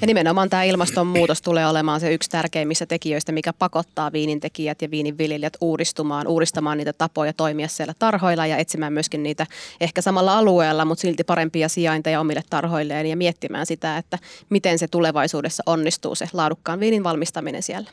Ja 0.01 0.07
nimenomaan 0.07 0.49
tämä 0.49 0.63
ilmastonmuutos 0.63 1.41
tulee 1.41 1.67
olemaan 1.67 1.99
se 1.99 2.13
yksi 2.13 2.29
tärkeimmistä 2.29 2.85
tekijöistä, 2.85 3.31
mikä 3.31 3.53
pakottaa 3.53 4.11
viinintekijät 4.11 4.81
ja 4.81 4.91
viininviljelijät 4.91 5.57
uudistumaan, 5.61 6.27
uudistamaan 6.27 6.77
niitä 6.77 6.93
tapoja 6.93 7.33
toimia 7.33 7.67
siellä 7.67 7.93
tarhoilla 7.99 8.45
ja 8.45 8.57
etsimään 8.57 8.93
myöskin 8.93 9.23
niitä 9.23 9.47
ehkä 9.81 10.01
samalla 10.01 10.37
alueella, 10.37 10.85
mutta 10.85 11.01
silti 11.01 11.23
parempia 11.23 11.69
sijainteja 11.69 12.19
omille 12.19 12.43
tarhoilleen 12.49 13.05
ja 13.05 13.17
miettimään 13.17 13.65
sitä, 13.65 13.97
että 13.97 14.19
miten 14.49 14.79
se 14.79 14.87
tulevaisuudessa 14.87 15.63
onnistuu 15.65 16.15
se 16.15 16.29
laadukkaan 16.33 16.79
viinin 16.79 17.03
valmistaminen 17.03 17.63
siellä. 17.63 17.89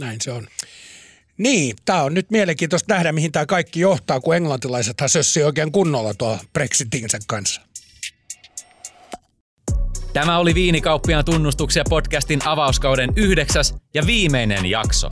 Näin 0.00 0.20
se 0.20 0.32
on. 0.32 0.46
Niin, 1.38 1.76
tämä 1.84 2.02
on 2.02 2.14
nyt 2.14 2.30
mielenkiintoista 2.30 2.94
nähdä, 2.94 3.12
mihin 3.12 3.32
tämä 3.32 3.46
kaikki 3.46 3.80
johtaa, 3.80 4.20
kun 4.20 4.36
englantilaiset 4.36 4.96
sössii 5.06 5.42
oikein 5.42 5.72
kunnolla 5.72 6.14
tuo 6.14 6.38
Brexitinsä 6.52 7.18
kanssa. 7.26 7.60
Tämä 10.12 10.38
oli 10.38 10.54
Viinikauppiaan 10.54 11.24
tunnustuksia 11.24 11.82
podcastin 11.90 12.40
avauskauden 12.44 13.12
yhdeksäs 13.16 13.74
ja 13.94 14.06
viimeinen 14.06 14.66
jakso. 14.66 15.08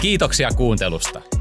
Kiitoksia 0.00 0.48
kuuntelusta. 0.56 1.35